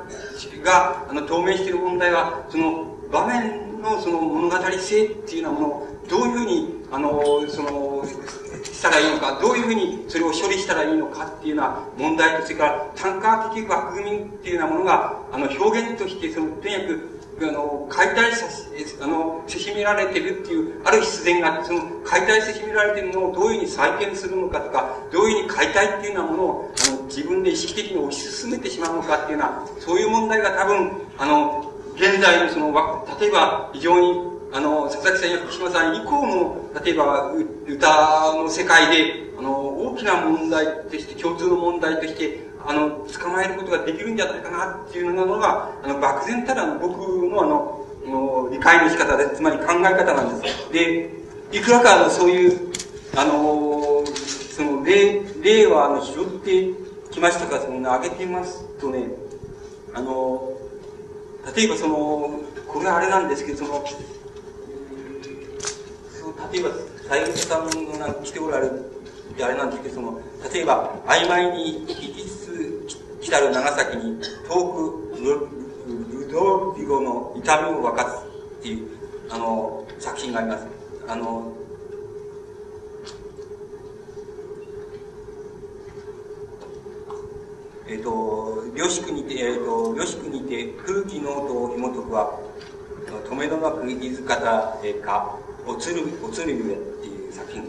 [0.62, 8.04] が、あの、透明している問題は、その、場面のその物語性っていうようなものを、どういうふうに、あの、その、
[8.64, 18.46] したらいいのか、どういうふうにそれを処理したらいいのかっていうような問題と、それから単価的枠組みっていうようなものが、あの、表現として、その、とにかく、あの、解体さ
[19.02, 37.32] あの、せしめられてるっていう、ある必然があって、その、解体せしめられてるのをどういうふうに再建するのかとか、どういうふうに解体っていうようなものを、あの、自分で意識的に推し進めてしまうのかっていうような、そういう問題が多分、あの、現在のその、例えば、非常にあの、佐々木さんや福島さん以降の、例えば、
[37.66, 46.98] 歌の世界で、あの、大きな問題として、共通の問題として、あの、捕まえることができるんじゃないかなっていうのが、あの、漠然たる僕
[47.28, 50.72] のあの、理解の仕方で、つまり考え方なんです。
[50.72, 51.10] で、
[51.52, 52.72] いくらかの、そういう、
[53.16, 56.70] あの、その、例、例はあの、拾って
[57.10, 59.10] きましたかその、挙げてみますとね、
[59.94, 60.52] あの、
[61.56, 63.84] 例えばその、これはあれなんですけど、その、
[66.52, 66.70] 例えば、
[67.08, 68.84] 大学さんが来ておられる、
[69.42, 70.20] あれなんですけど、その、
[70.52, 72.86] 例えば、曖昧に生きつ
[73.20, 78.08] 来たる長崎に遠くルルドビゴの痛みを分かつ
[78.60, 78.88] っていう、
[79.30, 80.66] あの、作品があります。
[81.08, 81.52] あの、
[87.88, 92.38] えっ、ー、と、領宿にて、えっ、ー、と、領宿にて、空気ノートを紐解くは、
[93.28, 97.62] 止めどなく伊豆方か、おつる、おつるゆえっていう作品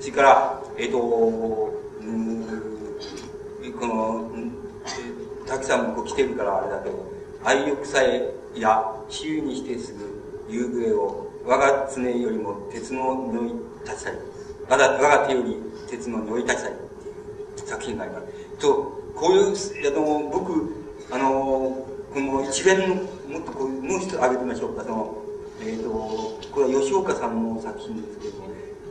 [0.00, 0.98] それから、えっ、と、
[2.00, 2.44] うん、
[3.78, 4.30] この、
[5.46, 7.12] たくさんもこう来てるからあれだけど、
[7.44, 13.52] 愛欲さえや、比喩にしてすぐ夕暮れを、我が常よりも鉄の匂い
[13.84, 14.14] 立ちたい。
[14.68, 15.56] 我が我が手より
[15.88, 16.74] 鉄の匂い立ちたいっ
[17.54, 18.26] ていう作品があります。
[18.58, 20.74] と、こういう、あの、僕、
[21.10, 24.82] あの、この一連の、もっとこう、もう一つ挙げてみましょうか。
[24.82, 25.25] その、
[25.60, 25.90] えっ、ー、と、
[26.52, 28.34] これは吉岡さんの作品ですけど、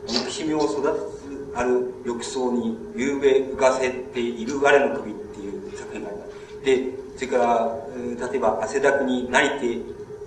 [0.08, 6.64] 憎しみを育つある浴槽に夕べ浮かせている我の首っていう作品があります。
[6.64, 9.80] で、それから、例えば汗だくに慣れて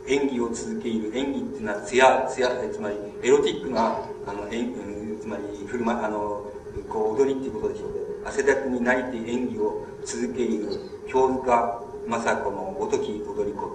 [0.08, 4.74] 演技を続ける演技っていうのは艶、艶、つまりエロティックな、あの、演
[5.22, 6.46] つまり振る舞い、あの、
[6.88, 10.70] こう踊りっていうことでしょうけど、汗だくに慣れて演技を続ける
[11.08, 13.70] 京塚雅子のごとき踊り子っ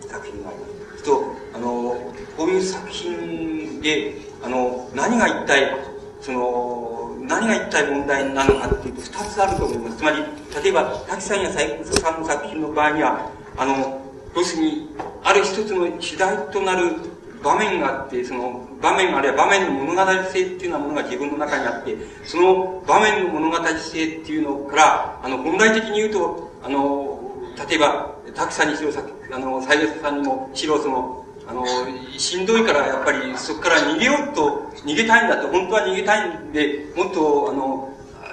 [0.00, 0.73] ていう作品があります。
[1.04, 1.96] と、あの、
[2.36, 5.76] こういう作品で、あの、何が一体、
[6.20, 9.96] その、何が一体問題なのかっていうと、二つあると思います。
[9.98, 10.24] つまり、
[10.62, 14.00] 例えば、滝さんや斎藤さんの作品の場合には、あの、
[14.34, 14.88] 要するに、
[15.22, 16.96] ある一つの主題となる
[17.42, 27.20] 場面があって、その場面あるいは場面の物語性っていうようなものが自分の中にあって、その場面の物語性っていうのから、あの、本来的に言うと、あの、
[27.68, 28.90] 例えば、滝さんにしろ、
[29.32, 31.64] あの、西月さんにもしろ、その、あの、
[32.16, 37.90] しんどいからやっぱりそこから逃げようと、逃げたいんだと、本当は逃げたいんで、もっと、あの、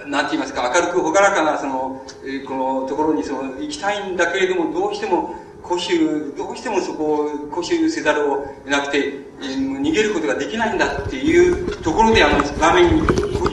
[0.08, 2.06] なんて言いますか、明るく朗らかな、その、
[2.48, 13.02] このところにその、行きたいんだけれども、どうしても、固執、どうしてもそこを固執せざるを得なくて、えー、逃げることができないんだっていうところで、あの、場面に、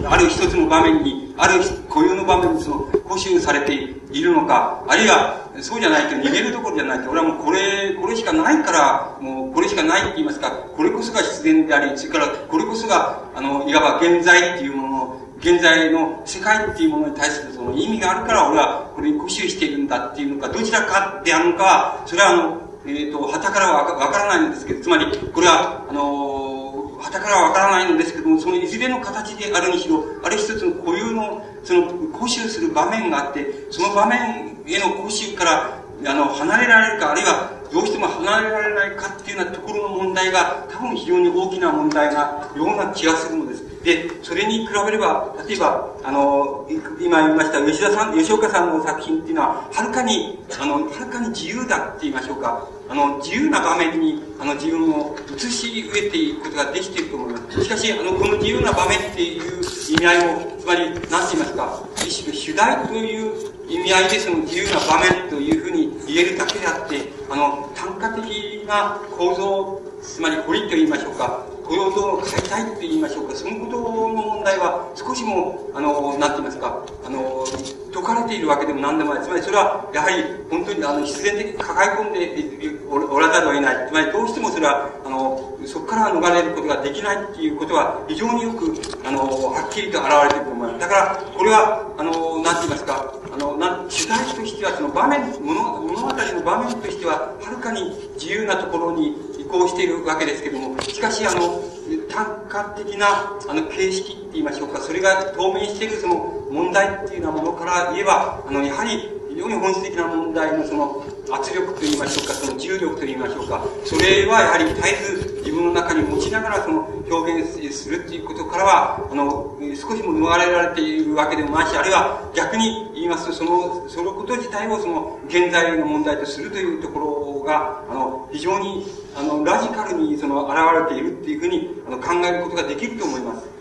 [0.06, 26.57] ある一つの場面に、ある固有の場面にその、固執されているのか、あるいは、そうじゃないと逃げるところじゃないと、俺はもうこれ、これしかないから、もうこれしかないって言いますか、これこそが必然であり、それからこれこそが、あの、いわば現在っていうものの、現在の世界っていうものに対するその意味があるから俺はこれに固執しているんだっていうのか、どちらかであるのかは、それはあの、えっ、ー、と、旗からはわからないんですけど、つまり、これは、あの、
[27.00, 43.64] 旗からはわからないのですけども、そのいずれの形であるにしろ、ある一つの固有の、その、固執する場面があって、その場面への講習から、あの、離れられるか、あるいは、どうしても離れられないかっていうようなところの問題が、多分非常に大きな問題なような気がするのです。
[43.84, 46.66] で、それに比べれば、例えば、あの、
[47.00, 52.66] 今言いました吉田さん、吉岡さんの作品っていうのは、はるかに、あの、はるかに自由だって言いましょうか。
[52.88, 57.64] あの、自由な場面に、あの、自分を移し植えていくことができていると思います。
[57.64, 59.60] しかし、あの、この自由な場面っていう
[59.90, 77.44] 意味合いを、つまり、何て言いますか、一種の主題という意味合いでその自由な場面というふうに言えるだけであって、あの、単価的な構造、つまり堀と言いましょうか、雇用と解体って言いましょうか、そのことの問題は少しも、あの、なんて言いますか、あの、
[77.92, 79.22] 解かれているわけでも何でもない。
[79.22, 83.88] つまりそれは、やはり、本当に、あの、必然的に抱え込んでおらざるを得ない。
[83.88, 88.72] つまり、どうしてもそれは、あの、そこから逃れることができないっていうことは、非常によく、
[89.04, 90.80] あの、はっきりと現れていると思います。
[90.80, 101.62] だから、これは、あの、なんて言いますか、あの、な主題としては、その場面、物物語の場面としては、はるかに自由なところに移行しているわけですけども、しかし、あの、
[102.10, 128.86] 単価的な、あの、形式って言いましょうか、それが当面しているその問題っていうようなものから言えば、あの、やはり、非常に本質的な問題のその圧力といいましょうか、その重力といいましょうか、それはやはり絶えず自分の中に持ちながらその表現するっていうことからは、あの、少しも逃れられているわけでもないし、あるいは逆に言いますと、その、そのこと自体をその現在の問題とするというところが、あの、非常に、
[129.16, 133.57] あの、ラジカルにその現れているっていうふうにあの考えることができると思います。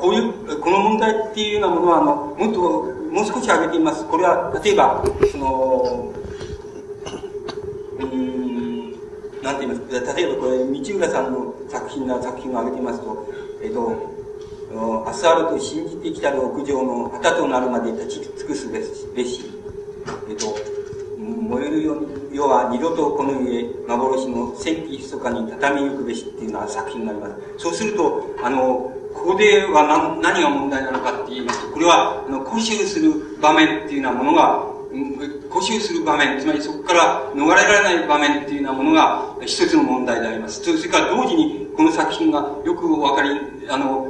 [0.00, 4.06] こういう、この問題っていうようなものは、あの、もっと、もう少し挙げてみます。
[4.06, 5.02] これは、例えば、
[5.32, 6.12] その、
[8.00, 8.92] うん、
[9.42, 9.80] なんて言います？
[10.04, 13.28] か、例えばこれ、道浦さんの作品な作品を挙げてみますと、
[13.62, 13.80] えっと、
[14.70, 18.82] 明日あると信じてきたる屋上の旗となるまで立ち尽くすべ
[19.24, 19.50] し、
[20.28, 20.54] えっと、
[21.28, 21.82] 燃える
[22.32, 27.34] 世は二度とこの家、幻の戦気密かに畳みゆくべしっていうような作品になります。
[27.58, 34.66] そうすると、あの、ここでは何何が問題なのかって言いますと、これは、あの、固執する場面っていうようなものが、
[35.50, 40.62] 固執する場面、つまりそこから逃れられない場面っていうようなものが一つの問題であります。
[40.62, 43.30] それから同時にこの作品がよくわかり、
[43.68, 44.06] あの、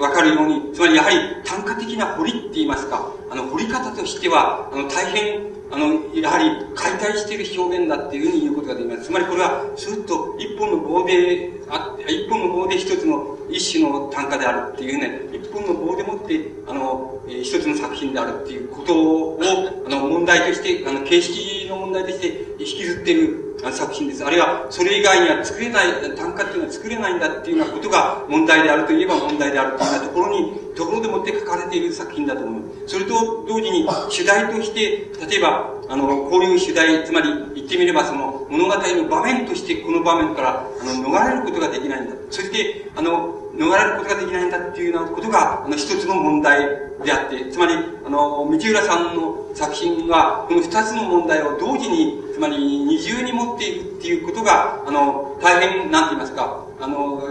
[0.00, 9.04] わかるように、つまりやはり単価的な彫りって言いますか、あの、彫り方としては、あの、大変、あの、やはり解体している表現だっていうふうに言うことができます。
[9.04, 19.40] つまりこれは、ずっと一本の棒で、あ一本の棒で一つの一種の単価であるっていうね、一本の棒でもって、あの、えー、一つの作品であるっていうことを、
[19.86, 22.28] あの、問題として、あの、形式の問題として
[22.58, 24.24] 引きずっている作品です。
[24.24, 25.86] あるいは、それ以外には作れない、
[26.16, 32.94] 単価っていうのは作れないんだっていうようなことが問題であるといえば問題であるというようなところに、ところでもって書かれている作品だと思います。
[32.94, 34.80] それと同時に、主題として、
[35.28, 42.14] 例えば、あの、こういう主題、つまり言ってみればその物語の場面としてこの場面から、あの、逃れることができないんだ。
[42.28, 46.60] そして、あの、逃れることができないんだっていうようなことが、あの、一つの問題
[47.02, 47.72] であって、つまり、
[48.04, 57.22] あの、道浦さんの作品は、この二つの問題を同時に、つまり二重に持っているっていうことが、あの、大変、なんて言いますか、あの、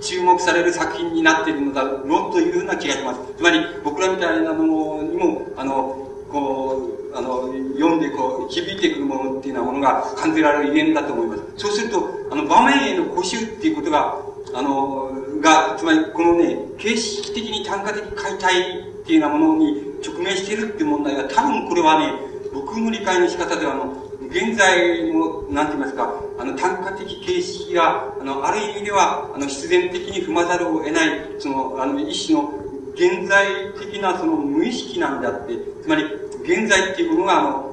[0.00, 3.20] 注目される作品になっているのだろうというような気がします。
[3.36, 5.96] つまり、僕らみたいなものにも、あの、
[6.30, 11.42] こう、あの、読んでこう、響いてくるものっていうようなものが感じられるゆえんだと思います。
[11.56, 14.16] そうすると、あの、場面への固執っていうことが、
[14.54, 15.10] あの、
[15.40, 22.12] が、つまりこのね、形式的に単価的解体っていうようなものに直面しているっていう問題は、多分これはね、
[22.52, 32.50] 僕の理解の仕方では、あの、現在の、なんて言いますか、あの、単価的形式が、あの、ある意味では、あの、必然的に踏まざるを得ない、その、あの、一種の、
[32.94, 33.46] 現在
[33.78, 36.04] 的なその無意識なんであって、つまり、
[36.42, 37.72] 現在っていうものが、あの、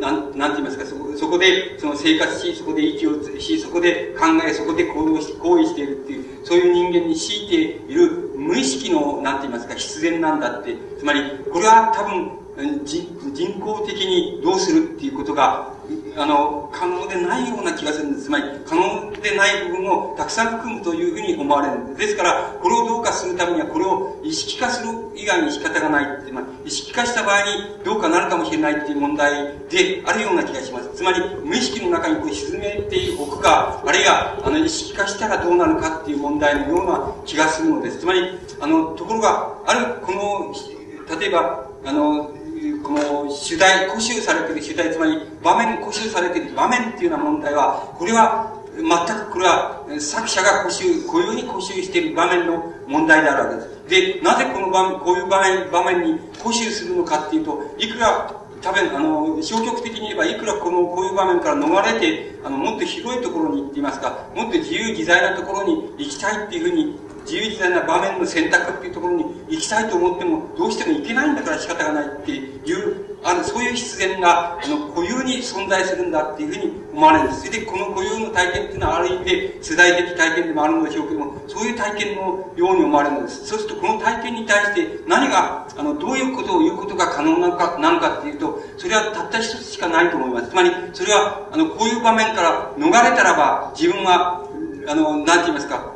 [0.00, 7.54] なん、なんて言いますか、そこ、そこで、その生活し、そこで息をし、そこで考え、そこで行動し、行為しているっていう、そういう人間に強いて
[7.92, 10.74] いる無意識の、なんて言いますか、必然なんだって。
[10.98, 11.22] つまり、
[11.52, 12.39] これは多分、
[12.86, 15.74] 人工的にどうするっていうことが、
[16.16, 18.24] あの、可能でないような気がするんです。
[18.24, 21.98] つまり、可能でない部分をたくさん含むというふうに思われるんです。
[22.00, 30.90] ですから、これをどうかするためには、これを意識化する以外に仕方がないって、まあ、意識化した場合にどうかなるかもしれないっていう問題であるような気がします。
[30.94, 38.00] つまり、無意識の中にこう沈めておくか、あるいは、あの、意識化したらどうなるかっていう問題のような気がするのです。
[38.00, 40.54] つまり、あの、ところが、ある、この、
[41.18, 42.30] 例えば、あの、
[42.82, 54.14] この主題、固執されている主題、つまり場面、固執されている場面っていうような問題は、これは全くこれは作者が固執、こういうふうに固執している場面の問題であるわけです。
[54.16, 77.46] で、なぜこの場面、こういう場面、場面に固執するのかっていうと、いくら多分、あの、消極的に言えば、いくらこの、こういう場面から逃れて、あの、もっと広いところに行っていますか、もっと自由自在なところに行きたいっていうふうに自由自在な場面の選択っていうところに行きたいと思っても、どうしても行けないんだから仕方がないっていう、あの、そういう必然が、あの、固有に存在するんだっていうふうに思われるんです。
[77.46, 82.22] それで、この固有の体験っていうのは、ある意味で世代的体験でもあるのでしょうけども、そういう体験の
[82.56, 83.46] ように思われるんです。
[83.46, 90.48] そうすると、この体験に対して何が、あの、どういうことを言うことが可能なのか、なのかっていうと、それはたった一つしかないと思います。
[90.50, 94.46] つまり、それは、あの、こういう場面から逃れたらば、自分は、
[94.88, 95.92] あの、なんて言いますか、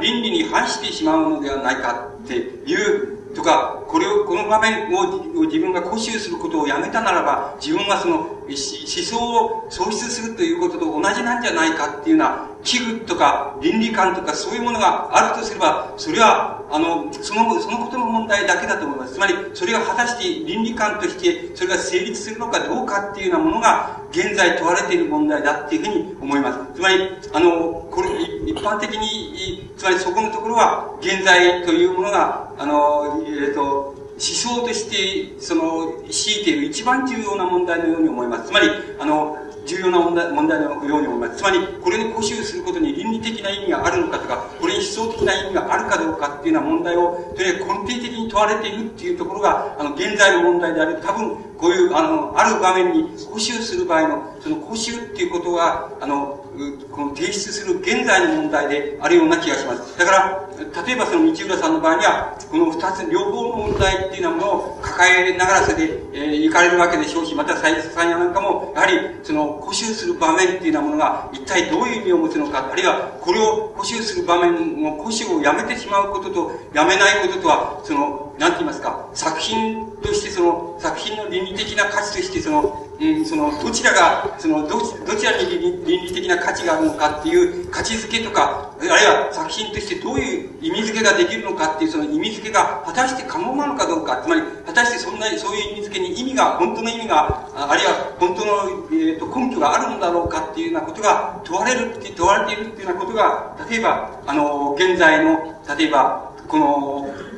[0.00, 19.14] 倫理に反してしまうのではないかっていうとか、これを、この場面を自分が固執することをやめたならば、自分はその思想を喪失するということと同じなんじゃないかっていうような危惧とか倫理観とかそういうものがあるとすれば、それは、あの、その、そのことの問題だけだと思います。
[19.14, 26.58] つまり、それが果たして倫理観として、それが成立するのかどうかっていうようなものが、現在問われている問題だっていうふうに思います。
[26.74, 28.10] つまり、あの、これ、
[28.46, 38.48] 一般的に、つまりそこのところは、現在というものが、あの、えっ、ー、と、思想として、その、強いている一番重要な問題のように思います。
[38.48, 38.68] つまり、
[38.98, 41.38] あの、重要な問題問題のように思います。
[41.38, 56.41] つまり、これに固執することに倫理的な意味があるのかとか、これに思想的な意味があるかどうかっていうような問題を、とにかく根底的に問われているっていうところが、あの、現在の問題であり、多分、こういう、あの、ある場面に固執する場合の、その固執っていうことが、あの、
[56.90, 59.98] この提出する現在の問題であるような気がします。
[59.98, 60.48] だから、
[60.84, 68.92] 例えばその道浦さんの場合には、この二つ、両方の問題っていうようなものを抱えながらそれで、えー、行かれるわけでしょうし、また斉藤さんやなんかも、やはり、
[69.22, 85.48] その、固執する場面っていうようなものが、一体どういう意味を持つのか、あるいは、これを固執する場面の固執をやめてしまうことと、やめないこととは、その、なんて言いますか、作品としてその、作品の倫理的な価値としてその、うん、その、どちらが、その、ど、どちらに
[85.86, 98.52] 倫理的な価値があるのかっていう価値づけとか、あるいは作品としてどういう意味づけができるのかっていうその意味づけが果たして可能なのかどうか、つまり、果たしてそんな、そういう意味づけに意味が、本当の意味が、あるいは本当の、
[98.90, 107.31] えーと、根拠があるんだろうかっていうようなことが問われるって、問われているっていうようなことが、例えば、あの、現在の、例えば、この、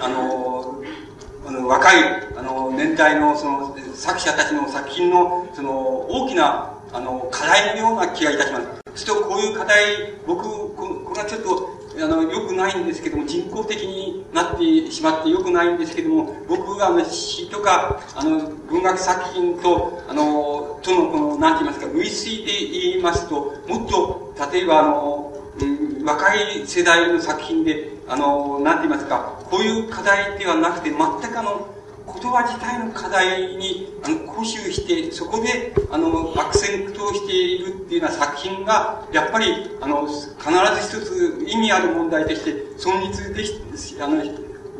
[0.00, 0.82] あの、
[1.46, 2.02] あの若い
[2.36, 5.70] あの年代のその作者たちの作品のその
[6.08, 8.60] 大きなあの課題のような気がいたしま
[8.94, 9.02] す。
[9.02, 31.74] するとこういう課題、僕、これはちょっとあの、良くないんですけども、人工的になってしまって良くないんですけども、僕があの詩とか、あの、文学作品と、あの、とのこの、なんて言いますか、類推で言いますと、もっと、例えばあの、うん、若い世代の作品で、あの、なんて言いますか、こういう課題ではなくて、全くあの、
[32.06, 39.46] 言葉自体の課題に、あの、固執して、そこで、あの、悪戦苦闘しているっていうような作品が、やっぱり、
[39.80, 40.20] あの、必
[40.90, 43.44] ず一つ意味ある問題として、存立で
[44.02, 44.22] あの、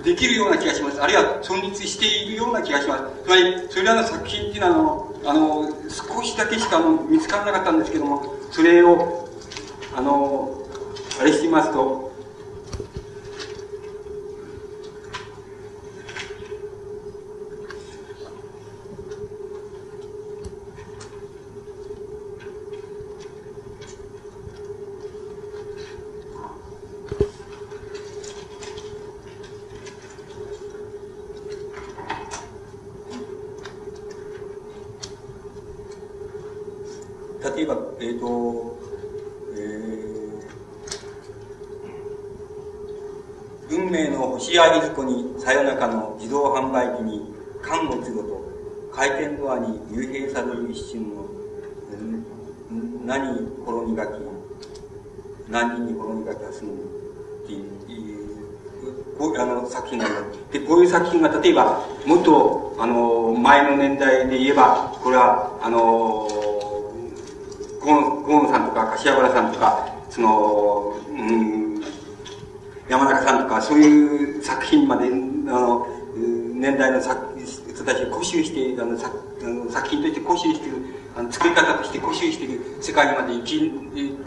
[0.02, 1.02] できるような気がします。
[1.02, 3.04] あるいは存立しているような気がします。
[3.24, 4.74] つまり、それらの作品っていうのは、
[5.24, 9.26] あの、あの少しだけしかあの見つからなかったんですけども、それを、
[9.96, 10.58] あの、
[11.18, 12.04] あれしてみますと、
[37.56, 38.28] 例えば、
[39.56, 48.44] え、ー、運命の星やいずこにさよなかの自動販売機に缶をつごと。
[48.94, 51.26] 回転ドアに幽閉される一瞬の
[53.04, 54.10] 何転にがき
[55.48, 60.08] 何人に転にがきはすむっていうこうあの作品があ
[60.52, 66.13] でこういう作品が例えばもっとあの前の年代で言えばこれはあの
[67.84, 71.64] 河野さんとか柏原さんとかそのうん
[72.88, 75.86] 山中さんとか、そういう作品まで、あの、
[76.54, 79.16] 年代の作人たちが固執して、あの作
[79.70, 80.76] 作品として固執してる、
[81.16, 83.70] あの作り方として固執している世界にまで行き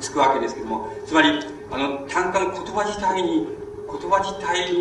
[0.02, 1.40] 着くわけですけども、つまり、
[1.72, 3.48] あの、単価の言葉自体に
[3.88, 4.76] 言葉自体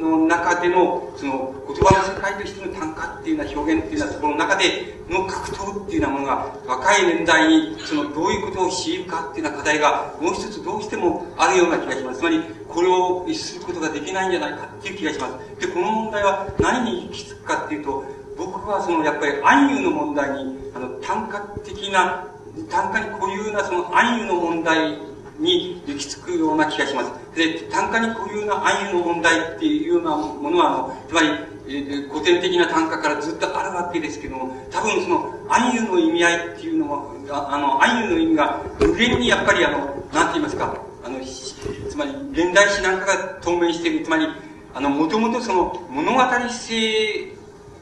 [0.00, 12.20] の中での、その言葉の世界としての単価っていうような表現っていうようなところの中での格闘っていうようなものが、若い年代に、そのどういうことを強いるかっていうような課題が、もう一つどうしてもあるような気がします。
[12.20, 15.60] つまり、これを逸することができないんじゃないかっていう気がします。
[15.60, 18.04] で、この問題は何に行き着くかっていうと、
[18.38, 22.26] 僕はその、やっぱり暗喩の問題に、あの、単価的な、
[22.70, 25.09] 単価に固有なその暗喩の問題
[25.40, 27.12] に行き着くような気がします。
[27.34, 31.28] で、単価にこういうような暗喩の問題っていうようなものは、あの、つまり、
[31.66, 39.78] えー、古典的な単価からずっとあるわけですけども、多分その暗喩の意味合いっていうのは、ああの、暗喩の意味が無限にやっぱりあの、
[40.12, 44.26] なんて言いますか、あの、つまり、現代史なんかが透明している、つまり、
[44.74, 47.32] あの、もともとその物語性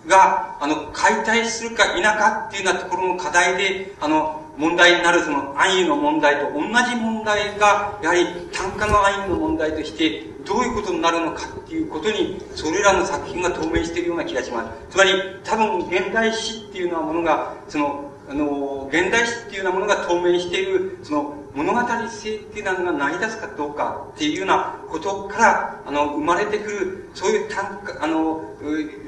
[0.07, 14.69] が、あの、解体するか否かっていうようなところの課題で、あの、問題になるその安易の問題と同じ問題が、やはり単価の安易の問題として、どういうことになるのかっていうことに、それらの作品が透明しているような気がします。
[14.91, 15.13] つまり、
[15.45, 28.45] 多分、現代史っていうようなものが、その、あの、現代史っていうようなものが透明している、その、物語性っていうのが成り立つかどうかっていうようなことから、あの、生まれてくる、そういう単価、あの、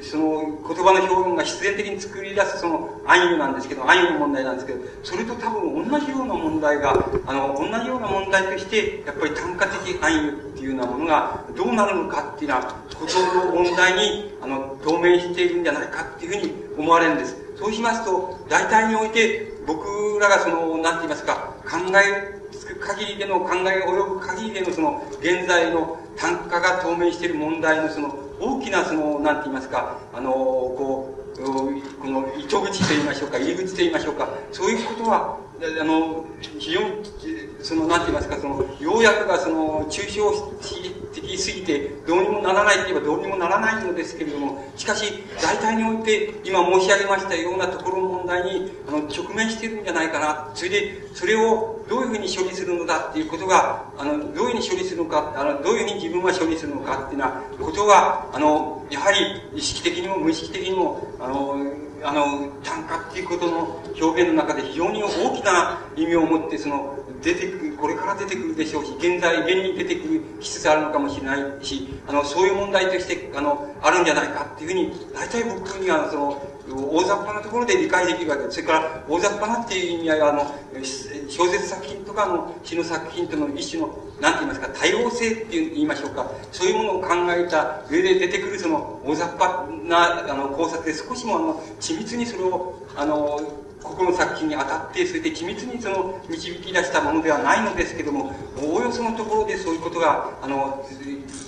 [0.03, 17.37] その言葉の表現が必然的に作り出すその暗喩なんですけど、暗喩の問題なんですけど、それと多分同じような問題が、あの、同じような問題として、やっぱり単価的暗喩っていうようなものがどうなるのかっていうようなことの問題に、あの、透明しているんじゃないかっていうふうに思われるんです。
[17.59, 35.39] そうしますと、大体において、僕らがその、なんて言いますか、考えつく限りでの、考え及ぶ限りでのその、現在の単価が透明している問題のその、大きなその、なんて言いますか、あの、こう、この糸口と言いましょうか、入り口と言いましょうか、そういうことは、
[35.81, 36.25] あの、
[36.59, 37.03] 非常に、
[37.63, 40.31] その、なんて言いますか、その、要約がその、抽象
[41.13, 50.51] 的すぎて、どうにもならないと言えばどうにもならないのですけれども、しかし、大体において、今申し上げましたようなところの問題に、あの、直面してるんじゃないかな。
[50.55, 61.57] それで、それをどういうふうに処理するのだっていうことが、あの、どういうふうに処理するのか、あの、どういうふうに自分は処理するのかっていうようなことが、あの、やはり意識的にも無意識的にも、あの、
[62.03, 78.55] あの、単価っていうことの表現の中で非常に大きな意味を持って、その、出てくる、これから出てくるでしょうし、現在、現に出てくるしつつあるのかもしれないし、あの、そういう問題として、あの、あるんじゃないかっていうふうに、大体僕には、その、大雑把なところで理解できるわけです。
[78.57, 80.55] それから、大雑把なっていう意味合いは、あの、
[81.29, 83.89] 小説作品とかの詩の作品との一種の、
[84.21, 86.31] なんて言いますか、多様性って言いましょうか。
[86.53, 93.41] そういうものを考えた上で出てくる、その、大雑把な、あの、考察で少しも、あの、緻密にそれを、あの、
[93.83, 98.33] ここの作品に当たって、それで緻密にその導き出したものではないのですけども、
[98.63, 100.85] おおよそのところでそういうことが、あの、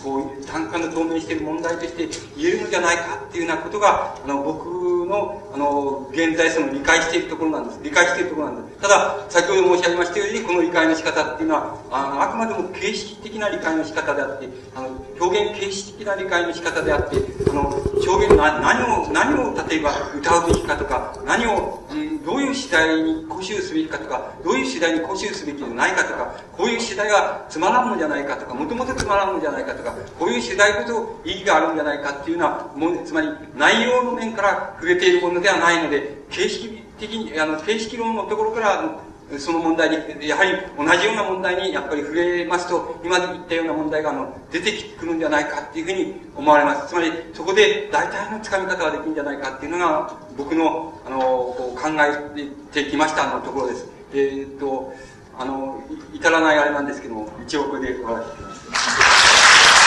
[0.03, 7.81] こう、単価の透明している問題として言えるのじゃないかっていうようなことが、あの、僕の、あの、現在その理解しているところなんです。
[7.83, 8.79] 理解しているところなんです。
[8.81, 14.89] ただ、先ほど申し上げましたように、この理解の仕方っていうのは、あのあくまでも形式的な理解の仕方であって、あの、
[15.21, 17.17] 表現形式的な理解の仕方であって、
[17.49, 17.61] あの、
[18.07, 46.89] 表現、な何を、何を例えば歌うべきかとか、何を、うん、どういう次第に固執すべきかとか、どういう次第に固執すべきじゃないかとか、こういう次第がつまらんのじゃないかとか、もともとつまらんのじゃないかとか、こういう次第こそ意義があるんじゃないかっていうのは、も、つまり内容の面から触れているものではないので、形式的に、あの、形式論のところから、その問題に、やはり同じような問題にやっぱり触れますと、今言ったような問題があの出てくるんじゃないかっていうふうに思われます。
[46.89, 53.87] つまり、そこで大体のつかみ方ができるんじゃないかっていうのが、僕の、あの、考えてきましたのところです。
[54.13, 54.95] えー、っと、
[55.39, 55.83] あの、
[56.13, 59.82] 至らないあれなんですけども、一応これで終わらせています。